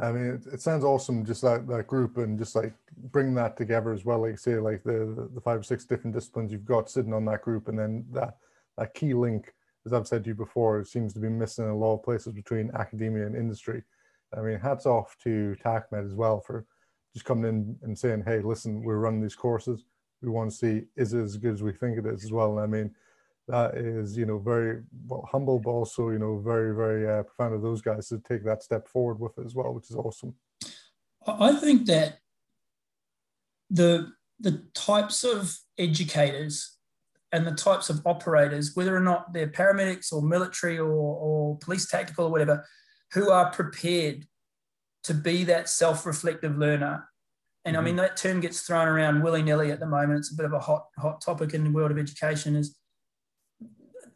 [0.00, 2.72] I mean, it, it, sounds awesome, just that, that group and just like
[3.12, 4.22] bring that together as well.
[4.22, 7.42] Like say, like the, the five or six different disciplines you've got sitting on that
[7.42, 8.38] group, and then that
[8.78, 9.52] that key link,
[9.84, 12.32] as I've said to you before, seems to be missing in a lot of places
[12.32, 13.82] between academia and industry.
[14.36, 16.64] I mean, hats off to TACMED as well for
[17.12, 19.84] just coming in and saying, "Hey, listen, we're running these courses.
[20.22, 22.58] We want to see is it as good as we think it is as well."
[22.58, 22.94] And I mean,
[23.50, 27.54] that is you know very well humble but also you know very very uh, profound
[27.54, 30.34] of those guys to take that step forward with it as well which is awesome
[31.26, 32.18] i think that
[33.68, 36.76] the the types of educators
[37.32, 41.88] and the types of operators whether or not they're paramedics or military or, or police
[41.88, 42.64] tactical or whatever
[43.12, 44.26] who are prepared
[45.02, 47.10] to be that self-reflective learner
[47.64, 48.02] and I mean mm-hmm.
[48.02, 50.20] that term gets thrown around willy-nilly at the moment.
[50.20, 52.56] It's a bit of a hot hot topic in the world of education.
[52.56, 52.76] Is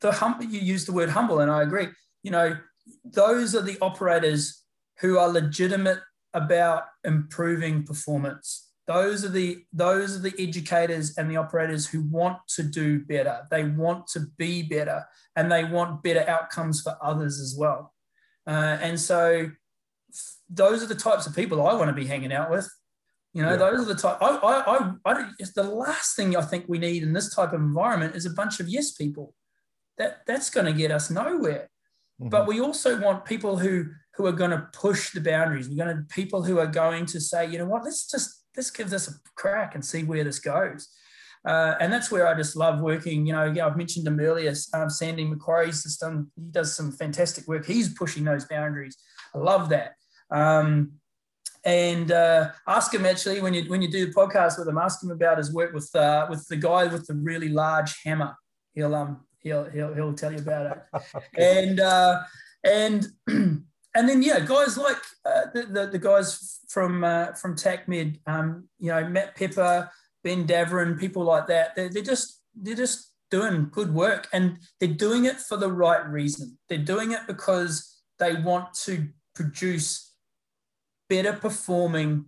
[0.05, 1.89] the hum, you use the word humble, and I agree.
[2.23, 2.57] You know,
[3.05, 4.63] those are the operators
[5.01, 5.99] who are legitimate
[6.35, 8.71] about improving performance.
[8.87, 13.47] Those are the those are the educators and the operators who want to do better.
[13.51, 17.95] They want to be better, and they want better outcomes for others as well.
[18.47, 19.51] Uh, and so,
[20.51, 22.69] those are the types of people I want to be hanging out with.
[23.33, 23.57] You know, yeah.
[23.57, 24.19] those are the type.
[24.21, 27.61] I, I, I, I, the last thing I think we need in this type of
[27.61, 29.35] environment is a bunch of yes people
[29.99, 31.69] that that's going to get us nowhere.
[32.21, 32.29] Mm-hmm.
[32.29, 33.87] But we also want people who
[34.17, 35.69] who are going to push the boundaries.
[35.69, 38.71] We're going to people who are going to say, you know what, let's just let's
[38.71, 40.89] give this a crack and see where this goes.
[41.47, 43.27] Uh, and that's where I just love working.
[43.27, 44.55] You know, yeah, I've mentioned him earlier.
[44.73, 46.31] Um, Sandy Macquarie's just done.
[46.37, 47.67] He does some fantastic work.
[47.67, 48.97] He's pushing those boundaries.
[49.35, 49.93] I love that.
[50.31, 50.93] Um,
[51.65, 55.03] and uh, ask him actually when you when you do the podcast with him, ask
[55.03, 58.35] him about his work with uh, with the guy with the really large hammer.
[58.75, 61.03] He'll um he'll he'll he'll tell you about it.
[61.39, 62.23] And uh,
[62.65, 63.65] and and
[63.95, 68.91] then yeah, guys like uh, the, the, the guys from uh, from TACMED, um, you
[68.91, 69.89] know Matt Pepper,
[70.25, 71.77] Ben Davern, people like that.
[71.77, 76.05] They're, they're just they're just doing good work, and they're doing it for the right
[76.09, 76.59] reason.
[76.69, 80.13] They're doing it because they want to produce
[81.09, 82.27] better performing,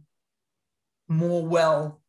[1.08, 2.02] more well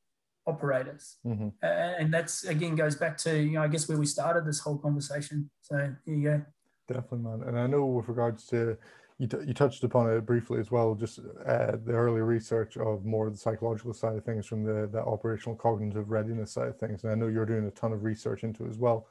[0.48, 1.18] operators.
[1.26, 1.50] Mm-hmm.
[1.62, 4.60] Uh, and that's again goes back to you know I guess where we started this
[4.60, 5.50] whole conversation.
[5.62, 6.46] So here you go.
[6.88, 7.44] Definitely, man.
[7.48, 8.78] And I know with regards to
[9.20, 13.04] you, t- you touched upon it briefly as well, just uh, the early research of
[13.04, 16.80] more of the psychological side of things from the, the operational cognitive readiness side of
[16.80, 17.04] things.
[17.04, 19.08] And I know you're doing a ton of research into it as well.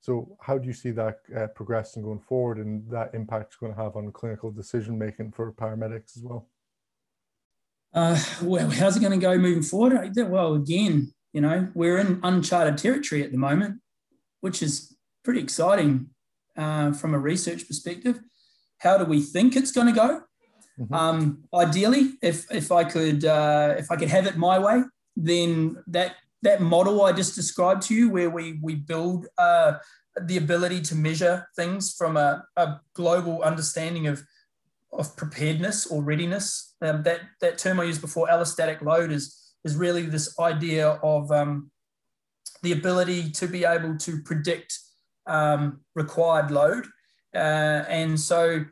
[0.00, 3.72] So how do you see that uh, progressing going forward and that impact it's going
[3.72, 6.48] to have on clinical decision making for paramedics as well?
[7.94, 10.12] Uh, well, how's it going to go moving forward?
[10.16, 13.80] Well, again, you know, we're in uncharted territory at the moment,
[14.40, 16.10] which is pretty exciting
[16.56, 18.20] uh, from a research perspective.
[18.78, 20.22] How do we think it's going to go?
[20.78, 20.94] Mm-hmm.
[20.94, 24.82] Um, ideally, if if I could uh, if I could have it my way,
[25.16, 29.74] then that that model I just described to you, where we we build uh,
[30.22, 34.22] the ability to measure things from a, a global understanding of
[34.92, 36.74] of preparedness or readiness.
[36.82, 41.30] Um, that that term I used before, allostatic load, is is really this idea of
[41.30, 41.70] um,
[42.62, 44.78] the ability to be able to predict
[45.26, 46.86] um, required load.
[47.34, 48.64] Uh, and so,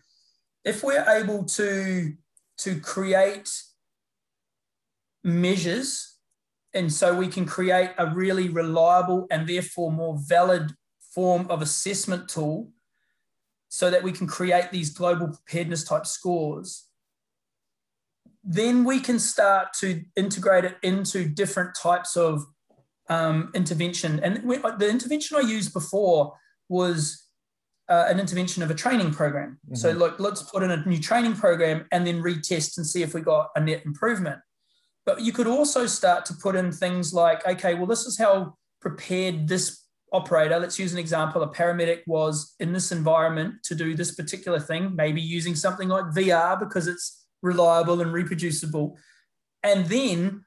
[0.64, 2.12] if we're able to
[2.59, 3.51] to create
[5.25, 6.18] measures,
[6.75, 10.73] and so we can create a really reliable and therefore more valid
[11.14, 12.71] form of assessment tool
[13.71, 16.89] so that we can create these global preparedness type scores,
[18.43, 22.45] then we can start to integrate it into different types of
[23.09, 24.18] um, intervention.
[24.21, 26.35] And we, the intervention I used before
[26.68, 27.27] was
[27.89, 29.61] uh, an intervention of a training program.
[29.66, 29.77] Mm-hmm.
[29.77, 33.14] So, look, let's put in a new training program and then retest and see if
[33.14, 34.41] we got a net improvement.
[35.07, 38.57] But you could also start to put in things like, okay, well, this is how
[38.81, 43.95] prepared this operator, let's use an example, a paramedic was in this environment to do
[43.95, 48.99] this particular thing, maybe using something like VR because it's reliable and reproducible.
[49.63, 50.45] And then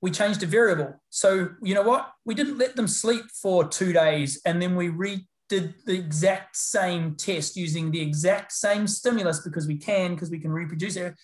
[0.00, 1.00] we changed a variable.
[1.10, 2.10] So, you know what?
[2.24, 7.14] We didn't let them sleep for two days and then we redid the exact same
[7.14, 11.14] test using the exact same stimulus because we can, because we can reproduce it,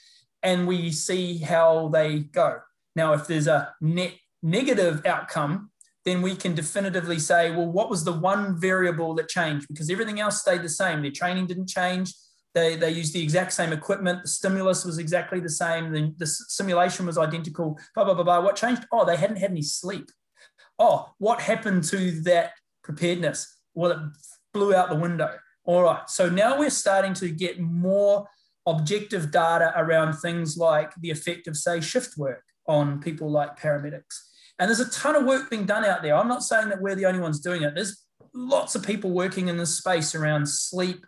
[0.43, 2.61] and we see how they go.
[2.95, 4.13] Now, if there's a net
[4.43, 5.71] negative outcome,
[6.05, 9.67] then we can definitively say, well, what was the one variable that changed?
[9.69, 11.03] Because everything else stayed the same.
[11.03, 12.15] Their training didn't change.
[12.55, 14.23] They, they used the exact same equipment.
[14.23, 15.93] The stimulus was exactly the same.
[15.93, 17.79] The, the simulation was identical.
[17.95, 18.41] Blah, blah, blah, blah.
[18.41, 18.85] What changed?
[18.91, 20.11] Oh, they hadn't had any sleep.
[20.79, 23.57] Oh, what happened to that preparedness?
[23.75, 23.99] Well, it
[24.55, 25.37] blew out the window.
[25.65, 26.09] All right.
[26.09, 28.27] So now we're starting to get more
[28.67, 34.21] objective data around things like the effect of, say, shift work on people like paramedics.
[34.59, 36.17] And there's a ton of work being done out there.
[36.17, 37.75] I'm not saying that we're the only ones doing it.
[37.75, 38.05] There's
[38.35, 41.07] lots of people working in this space around sleep,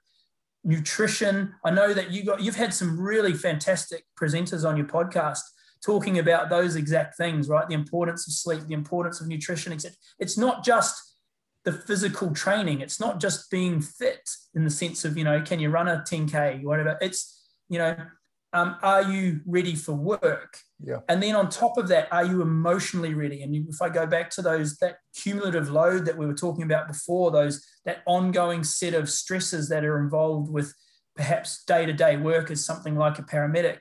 [0.64, 1.54] nutrition.
[1.64, 5.40] I know that you got you've had some really fantastic presenters on your podcast
[5.84, 7.66] talking about those exact things, right?
[7.66, 9.96] The importance of sleep, the importance of nutrition, etc.
[10.18, 11.10] It's not just
[11.64, 12.80] the physical training.
[12.80, 16.04] It's not just being fit in the sense of, you know, can you run a
[16.06, 16.98] 10K, whatever.
[17.00, 17.96] It's, you know,
[18.52, 20.58] um, are you ready for work?
[20.82, 20.98] Yeah.
[21.08, 23.42] And then on top of that, are you emotionally ready?
[23.42, 26.88] And if I go back to those that cumulative load that we were talking about
[26.88, 30.74] before, those that ongoing set of stresses that are involved with
[31.14, 33.78] perhaps day-to-day work as something like a paramedic,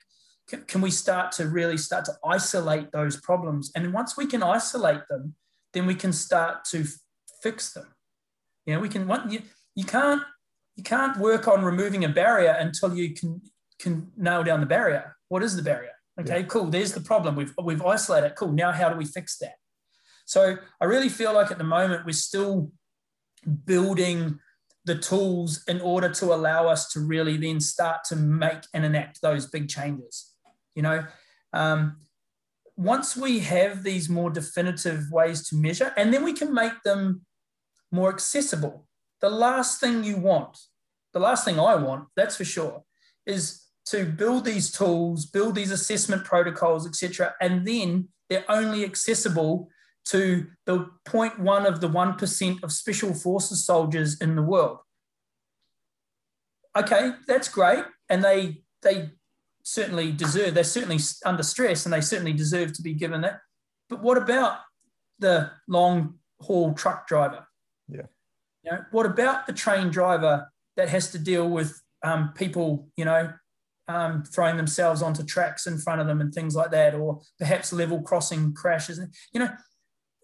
[0.48, 3.72] can, can we start to really start to isolate those problems?
[3.76, 5.36] And once we can isolate them,
[5.74, 6.86] then we can start to
[7.42, 7.88] fix them.
[8.66, 9.10] You know, we can.
[9.30, 9.42] You,
[9.76, 10.22] you can't
[10.76, 13.42] you can't work on removing a barrier until you can
[13.80, 15.16] can nail down the barrier.
[15.30, 15.92] What is the barrier?
[16.20, 16.46] Okay, yeah.
[16.46, 16.66] cool.
[16.66, 17.36] There's the problem.
[17.36, 18.28] We've we've isolated.
[18.28, 18.36] It.
[18.36, 18.52] Cool.
[18.52, 19.56] Now how do we fix that?
[20.26, 22.72] So I really feel like at the moment we're still
[23.66, 24.40] building
[24.86, 29.22] the tools in order to allow us to really then start to make and enact
[29.22, 30.34] those big changes.
[30.76, 31.06] You know,
[31.54, 31.98] um,
[32.76, 37.22] once we have these more definitive ways to measure, and then we can make them
[37.92, 38.88] more accessible.
[39.22, 40.58] The last thing you want,
[41.14, 42.84] the last thing I want, that's for sure,
[43.26, 49.70] is to build these tools, build these assessment protocols, etc., and then they're only accessible
[50.06, 54.80] to the 0.1 of the 1% of special forces soldiers in the world.
[56.78, 57.84] Okay, that's great.
[58.10, 59.10] And they, they
[59.64, 63.40] certainly deserve, they're certainly under stress and they certainly deserve to be given that.
[63.90, 64.60] But what about
[65.20, 67.48] the long haul truck driver?
[67.88, 68.04] Yeah.
[68.64, 73.06] You know, what about the train driver that has to deal with um, people, you
[73.06, 73.34] know,
[73.90, 77.74] um, throwing themselves onto tracks in front of them and things like that, or perhaps
[77.74, 79.02] level crossing crashes.
[79.34, 79.50] You know,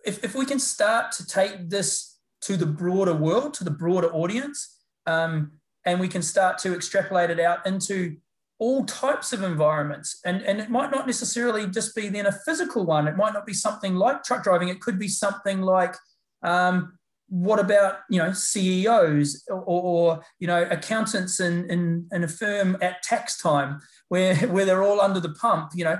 [0.05, 4.13] if, if we can start to take this to the broader world, to the broader
[4.13, 5.53] audience, um,
[5.83, 8.17] and we can start to extrapolate it out into
[8.59, 10.19] all types of environments.
[10.23, 13.07] And, and it might not necessarily just be then a physical one.
[13.07, 14.69] It might not be something like truck driving.
[14.69, 15.95] It could be something like
[16.43, 16.97] um,
[17.27, 22.77] what about you know CEOs or, or you know accountants in, in, in a firm
[22.81, 25.99] at tax time where where they're all under the pump you know?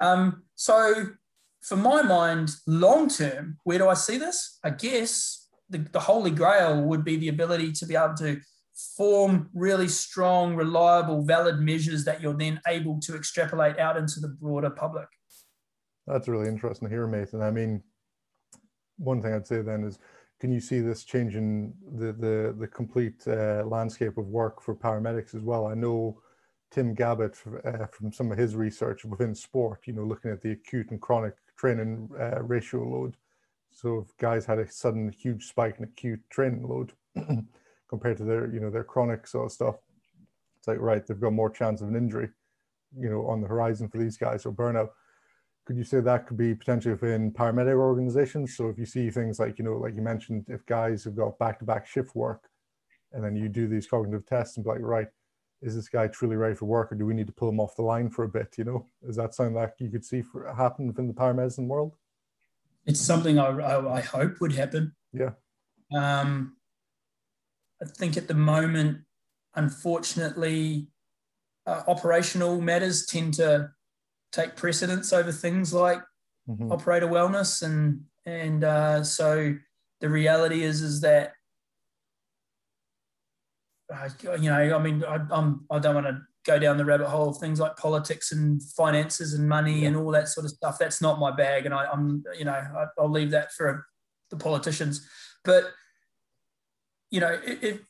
[0.00, 1.06] Um, so
[1.62, 4.58] for my mind long term where do I see this?
[4.64, 8.40] I guess the, the holy grail would be the ability to be able to
[8.96, 14.28] form really strong reliable valid measures that you're then able to extrapolate out into the
[14.28, 15.06] broader public.
[16.06, 17.42] That's really interesting to hear Nathan.
[17.42, 17.82] I mean
[18.98, 19.98] one thing I'd say then is
[20.42, 25.36] can you see this changing the the the complete uh, landscape of work for paramedics
[25.36, 25.68] as well?
[25.68, 26.20] I know
[26.72, 30.50] Tim Gabbett uh, from some of his research within sport, you know, looking at the
[30.50, 33.16] acute and chronic training uh, ratio load.
[33.70, 36.90] So if guys had a sudden huge spike in acute training load
[37.88, 39.76] compared to their, you know, their chronic sort of stuff,
[40.58, 42.30] it's like right, they've got more chance of an injury,
[42.98, 44.90] you know, on the horizon for these guys or burnout
[45.72, 48.54] could you say that could be potentially within paramedic organizations?
[48.54, 51.38] So if you see things like, you know, like you mentioned, if guys have got
[51.38, 52.50] back-to-back shift work
[53.12, 55.06] and then you do these cognitive tests and be like, right,
[55.62, 57.74] is this guy truly ready for work or do we need to pull him off
[57.74, 58.54] the line for a bit?
[58.58, 61.94] You know, is that something that you could see for, happen within the paramedicine world?
[62.84, 64.94] It's something I, I, I hope would happen.
[65.14, 65.30] Yeah.
[65.96, 66.54] Um,
[67.80, 68.98] I think at the moment,
[69.54, 70.88] unfortunately,
[71.64, 73.70] uh, operational matters tend to
[74.32, 76.00] take precedence over things like
[76.48, 76.72] mm-hmm.
[76.72, 79.54] operator wellness and and uh, so
[80.00, 81.32] the reality is is that
[83.92, 87.08] uh, you know I mean I, I'm I don't want to go down the rabbit
[87.08, 89.88] hole of things like politics and finances and money yeah.
[89.88, 90.78] and all that sort of stuff.
[90.78, 93.86] That's not my bag, and I, am you know I, will leave that for
[94.30, 95.06] the politicians.
[95.44, 95.64] But
[97.10, 97.80] you know, if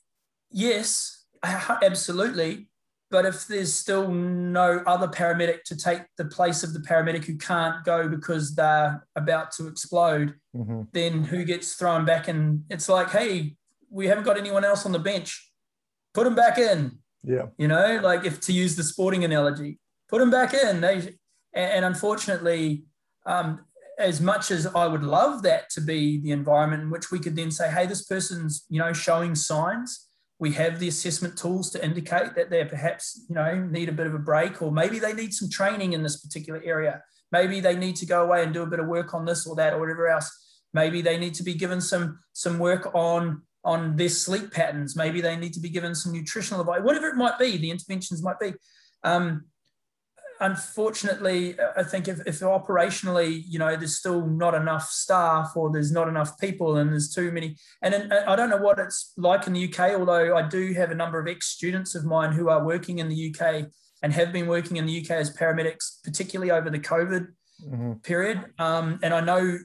[0.51, 2.69] yes, absolutely,
[3.12, 7.36] but if there's still no other paramedic to take the place of the paramedic who
[7.36, 10.84] can't go because they're about to explode, mm-hmm.
[10.93, 12.28] then who gets thrown back?
[12.28, 13.55] And it's like, hey,
[13.90, 15.52] we haven't got anyone else on the bench.
[16.14, 16.98] Put them back in.
[17.22, 17.48] Yeah.
[17.59, 19.78] You know, like if to use the sporting analogy,
[20.09, 20.80] put them back in.
[20.80, 21.14] They
[21.52, 22.84] and unfortunately,
[23.26, 23.60] um,
[23.98, 27.36] as much as I would love that to be the environment in which we could
[27.36, 30.09] then say, hey, this person's, you know, showing signs.
[30.43, 34.09] We have the assessment tools to indicate that they perhaps, you know, need a bit
[34.09, 37.01] of a break, or maybe they need some training in this particular area.
[37.31, 39.55] Maybe they need to go away and do a bit of work on this or
[39.55, 40.28] that or whatever else.
[40.74, 44.97] Maybe they need to be given some some work on on their sleep patterns.
[44.97, 47.56] Maybe they need to be given some nutritional advice, whatever it might be.
[47.56, 48.55] The interventions might be.
[49.05, 49.44] Um,
[50.43, 55.93] unfortunately, I think if, if operationally, you know, there's still not enough staff or there's
[55.93, 57.56] not enough people and there's too many.
[57.81, 60.90] And in, I don't know what it's like in the UK, although I do have
[60.90, 63.66] a number of ex students of mine who are working in the UK
[64.02, 67.28] and have been working in the UK as paramedics, particularly over the COVID
[67.64, 67.93] mm-hmm.
[68.02, 68.44] period.
[68.59, 69.59] Um, and I know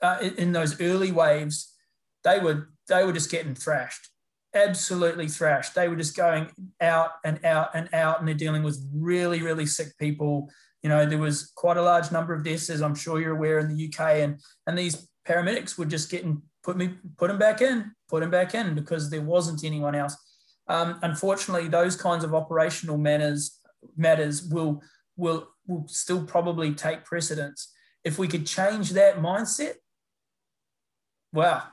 [0.00, 1.74] uh, in, in those early waves,
[2.22, 4.09] they were they were just getting thrashed
[4.54, 5.74] absolutely thrashed.
[5.74, 6.50] They were just going
[6.80, 10.50] out and out and out, and they're dealing with really, really sick people.
[10.82, 13.58] You know, there was quite a large number of deaths, as I'm sure you're aware,
[13.58, 17.60] in the UK, and and these paramedics were just getting put me put them back
[17.60, 20.16] in, put them back in because there wasn't anyone else.
[20.68, 23.58] Um, unfortunately, those kinds of operational matters
[23.96, 24.82] matters will
[25.16, 27.72] will will still probably take precedence.
[28.04, 29.74] If we could change that mindset,
[31.32, 31.64] wow,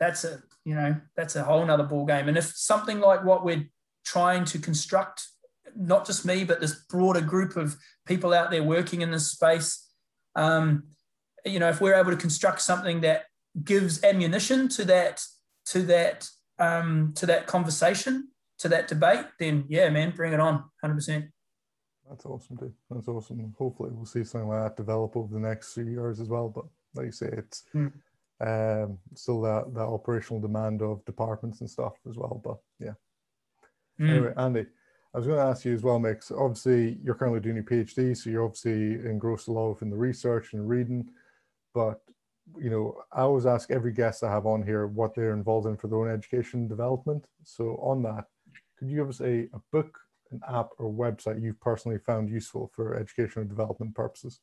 [0.00, 2.28] that's a you know that's a whole nother ball game.
[2.28, 3.70] And if something like what we're
[4.04, 5.28] trying to construct
[5.76, 7.76] not just me but this broader group of
[8.06, 9.90] people out there working in this space
[10.34, 10.84] um,
[11.44, 13.24] you know if we're able to construct something that
[13.62, 15.22] gives ammunition to that
[15.66, 16.28] to that
[16.58, 18.28] um, to that conversation
[18.58, 21.28] to that debate then yeah man bring it on 100%
[22.08, 22.72] that's awesome dude.
[22.88, 23.52] That's awesome.
[23.58, 26.48] Hopefully we'll see something like that develop over the next few years as well.
[26.48, 27.90] But like you say it's mm
[28.40, 32.40] um, still that that operational demand of departments and stuff as well.
[32.44, 32.94] But yeah.
[34.00, 34.10] Mm.
[34.10, 34.66] Anyway, Andy,
[35.14, 36.30] I was going to ask you as well, Mix.
[36.30, 40.52] Obviously, you're currently doing your PhD, so you're obviously engrossed a lot in the research
[40.52, 41.08] and reading.
[41.74, 42.00] But
[42.56, 45.76] you know, I always ask every guest I have on here what they're involved in
[45.76, 47.26] for their own education development.
[47.42, 48.26] So on that,
[48.78, 49.98] could you give us a, a book,
[50.30, 54.40] an app, or website you've personally found useful for educational development purposes?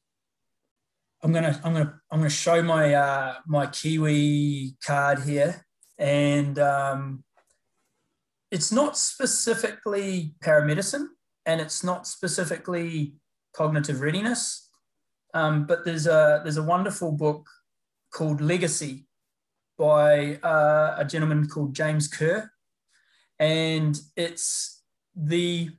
[1.24, 5.66] I'm gonna I'm gonna I'm gonna show my uh, my Kiwi card here,
[5.98, 7.24] and um,
[8.52, 11.08] it's not specifically paramedicine,
[11.46, 13.14] and it's not specifically
[13.56, 14.70] cognitive readiness,
[15.34, 17.48] um, but there's a there's a wonderful book
[18.14, 19.08] called Legacy
[19.78, 22.52] by uh, a gentleman called James Kerr,
[23.40, 24.84] and it's
[25.16, 25.70] the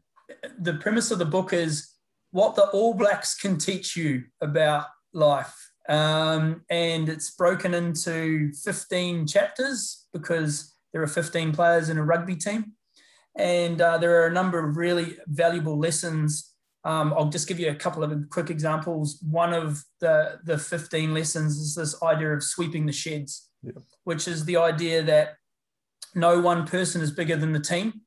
[0.59, 1.91] the premise of the book is
[2.31, 5.55] what the All Blacks can teach you about life.
[5.89, 12.37] Um, and it's broken into 15 chapters because there are 15 players in a rugby
[12.37, 12.73] team.
[13.37, 16.53] And uh, there are a number of really valuable lessons.
[16.85, 19.19] Um, I'll just give you a couple of quick examples.
[19.29, 23.73] One of the, the 15 lessons is this idea of sweeping the sheds, yeah.
[24.05, 25.37] which is the idea that
[26.15, 28.03] no one person is bigger than the team.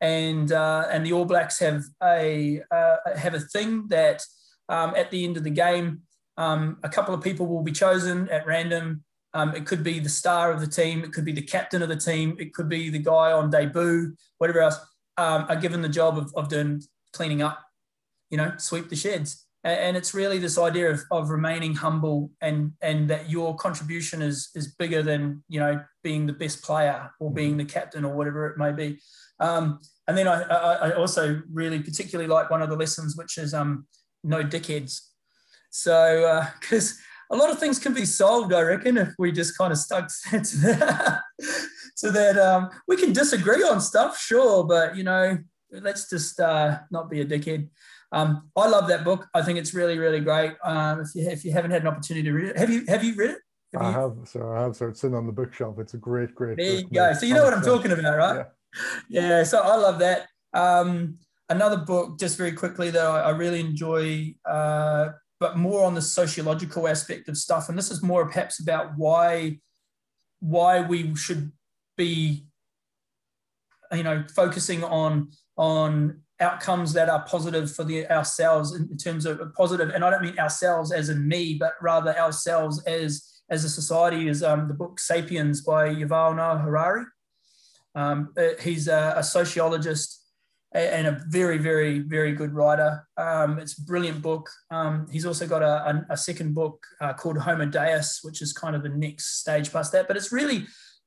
[0.00, 4.22] And, uh, and the All Blacks have a, uh, have a thing that
[4.68, 6.02] um, at the end of the game,
[6.38, 9.02] um, a couple of people will be chosen at random.
[9.34, 11.04] Um, it could be the star of the team.
[11.04, 12.36] It could be the captain of the team.
[12.38, 14.78] It could be the guy on debut, whatever else,
[15.18, 16.80] um, are given the job of, of doing
[17.12, 17.60] cleaning up,
[18.30, 19.44] you know, sweep the sheds.
[19.64, 24.22] And, and it's really this idea of, of remaining humble and, and that your contribution
[24.22, 28.14] is, is bigger than, you know, being the best player or being the captain or
[28.14, 29.00] whatever it may be.
[29.40, 33.38] Um, and then I, I, I, also really particularly like one of the lessons, which
[33.38, 33.86] is um,
[34.24, 35.00] no dickheads.
[35.70, 36.94] So, because uh,
[37.34, 40.08] a lot of things can be solved, I reckon, if we just kind of stuck
[40.30, 41.22] to that.
[41.94, 45.38] so that um, we can disagree on stuff, sure, but you know,
[45.70, 47.68] let's just uh, not be a dickhead.
[48.12, 49.26] Um, I love that book.
[49.34, 50.52] I think it's really, really great.
[50.64, 53.04] Um, if you if you haven't had an opportunity to read it, have you have
[53.04, 53.38] you read it?
[53.74, 53.94] Have I you?
[53.94, 54.76] have, so I have.
[54.76, 55.78] So it's sitting on the bookshelf.
[55.78, 56.56] It's a great, great.
[56.56, 57.12] There you go.
[57.12, 58.46] So you know what I'm talking about, right?
[59.08, 59.28] Yeah.
[59.28, 60.28] yeah so I love that.
[60.54, 61.18] Um,
[61.50, 66.02] another book, just very quickly, though, I, I really enjoy uh, but more on the
[66.02, 67.68] sociological aspect of stuff.
[67.68, 69.58] And this is more perhaps about why
[70.40, 71.52] why we should
[71.96, 72.46] be
[73.92, 79.40] you know focusing on on outcomes that are positive for the ourselves in, terms of
[79.54, 83.68] positive and i don't mean ourselves as in me but rather ourselves as as a
[83.68, 87.04] society is um, the book sapiens by yuval noah harari
[87.94, 90.17] um, uh, he's a, a sociologist
[90.72, 93.06] and a very, very, very good writer.
[93.16, 94.50] Um, it's a brilliant book.
[94.70, 98.52] Um, he's also got a, a, a second book uh, called Homo Deus, which is
[98.52, 100.08] kind of the next stage past that.
[100.08, 100.66] But it's really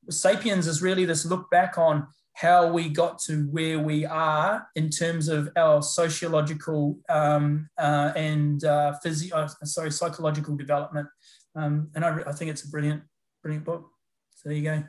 [0.09, 4.89] Sapiens is really this look back on how we got to where we are in
[4.89, 11.07] terms of our sociological um, uh, and uh, physio- uh, sorry, psychological development.
[11.55, 13.03] Um, and I, I, think it's a brilliant,
[13.43, 13.89] brilliant book.
[14.35, 14.83] So there you go.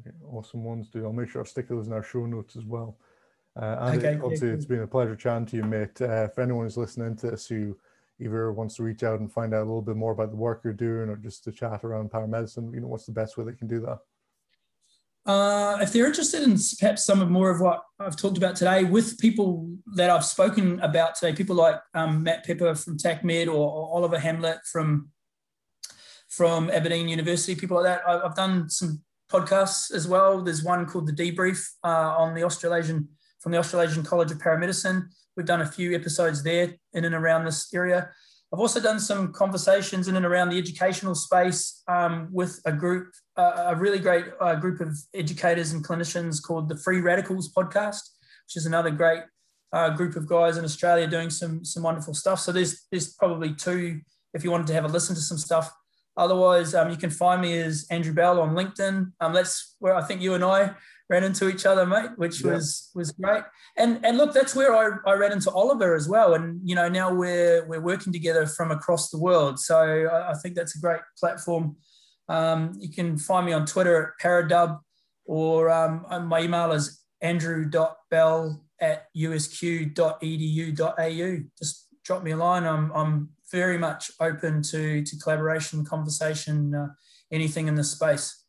[0.00, 1.04] Okay, awesome ones, dude.
[1.04, 2.98] I'll make sure I stick those in our show notes as well.
[3.56, 6.00] Uh, and okay, obviously, it's been a pleasure chatting to you, mate.
[6.00, 7.76] Uh, if anyone is listening to this who
[8.20, 10.62] either wants to reach out and find out a little bit more about the work
[10.64, 13.52] you're doing or just to chat around paramedicine, you know, what's the best way they
[13.52, 13.98] can do that?
[15.26, 18.84] Uh, if they're interested in perhaps some of more of what I've talked about today
[18.84, 23.52] with people that I've spoken about today, people like um, Matt Pepper from TACMed or,
[23.52, 25.08] or, Oliver Hamlet from
[26.28, 28.08] from Aberdeen University, people like that.
[28.08, 30.42] I've done some podcasts as well.
[30.42, 33.08] There's one called The Debrief uh, on the Australasian
[33.44, 35.04] from the Australasian College of Paramedicine.
[35.36, 38.08] We've done a few episodes there in and around this area.
[38.50, 43.12] I've also done some conversations in and around the educational space um, with a group,
[43.36, 48.00] uh, a really great uh, group of educators and clinicians called the Free Radicals Podcast,
[48.46, 49.24] which is another great
[49.74, 52.40] uh, group of guys in Australia doing some some wonderful stuff.
[52.40, 54.00] So there's there's probably two
[54.32, 55.70] if you wanted to have a listen to some stuff.
[56.16, 59.12] Otherwise, um, you can find me as Andrew Bell on LinkedIn.
[59.20, 60.74] Um, that's where I think you and I
[61.10, 62.52] ran into each other, mate, which yeah.
[62.52, 63.42] was was great.
[63.76, 66.34] And and look, that's where I, I ran into Oliver as well.
[66.34, 69.58] And you know, now we're we're working together from across the world.
[69.58, 71.76] So I, I think that's a great platform.
[72.28, 74.80] Um, you can find me on Twitter at Paradub,
[75.26, 80.18] or um, my email is andrew.bell at usq.edu.au.
[81.58, 82.64] Just drop me a line.
[82.64, 86.88] I'm I'm very much open to to collaboration, conversation, uh,
[87.30, 88.43] anything in this space.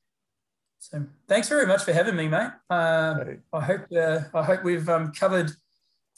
[0.92, 2.52] So thanks very much for having me, mate.
[2.70, 3.38] Uh, hey.
[3.52, 5.52] I hope uh, I hope we've um, covered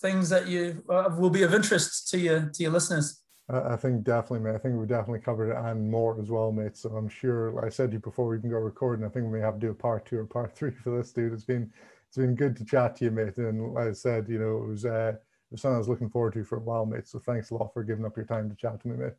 [0.02, 3.22] things that you uh, will be of interest to your to your listeners.
[3.50, 4.56] I think definitely, mate.
[4.56, 6.76] I think we've definitely covered it and more as well, mate.
[6.76, 9.26] So I'm sure, like I said to you before we can go recording, I think
[9.26, 11.32] we may have to do a part two or part three for this, dude.
[11.32, 11.72] It's been
[12.10, 13.38] it's been good to chat to you, mate.
[13.38, 16.10] And like I said, you know, it was uh, it was something I was looking
[16.10, 17.08] forward to for a while, mate.
[17.08, 19.14] So thanks a lot for giving up your time to chat to me, mate.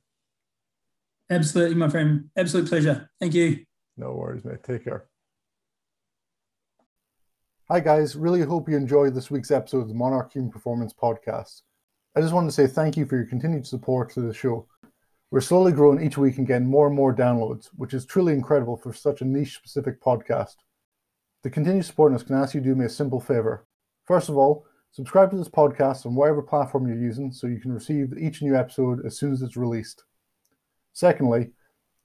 [1.30, 2.28] Absolutely, my friend.
[2.36, 3.10] Absolute pleasure.
[3.18, 3.64] Thank you.
[3.96, 4.62] No worries, mate.
[4.62, 5.08] Take care.
[7.70, 8.16] Hi, guys.
[8.16, 11.60] Really hope you enjoyed this week's episode of the Monarch Human Performance Podcast.
[12.16, 14.66] I just wanted to say thank you for your continued support to the show.
[15.30, 18.78] We're slowly growing each week and getting more and more downloads, which is truly incredible
[18.78, 20.54] for such a niche specific podcast.
[21.42, 23.66] To continue supporting us, can ask you to do me a simple favor?
[24.06, 27.74] First of all, subscribe to this podcast on whatever platform you're using so you can
[27.74, 30.04] receive each new episode as soon as it's released.
[30.94, 31.50] Secondly,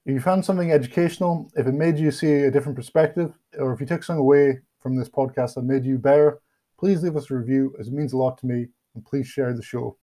[0.05, 3.79] if you found something educational, if it made you see a different perspective, or if
[3.79, 6.41] you took something away from this podcast that made you better,
[6.77, 9.53] please leave us a review as it means a lot to me and please share
[9.53, 9.97] the show.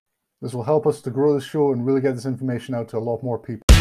[0.43, 2.99] This will help us to grow the show and really get this information out to
[2.99, 3.76] a lot more people.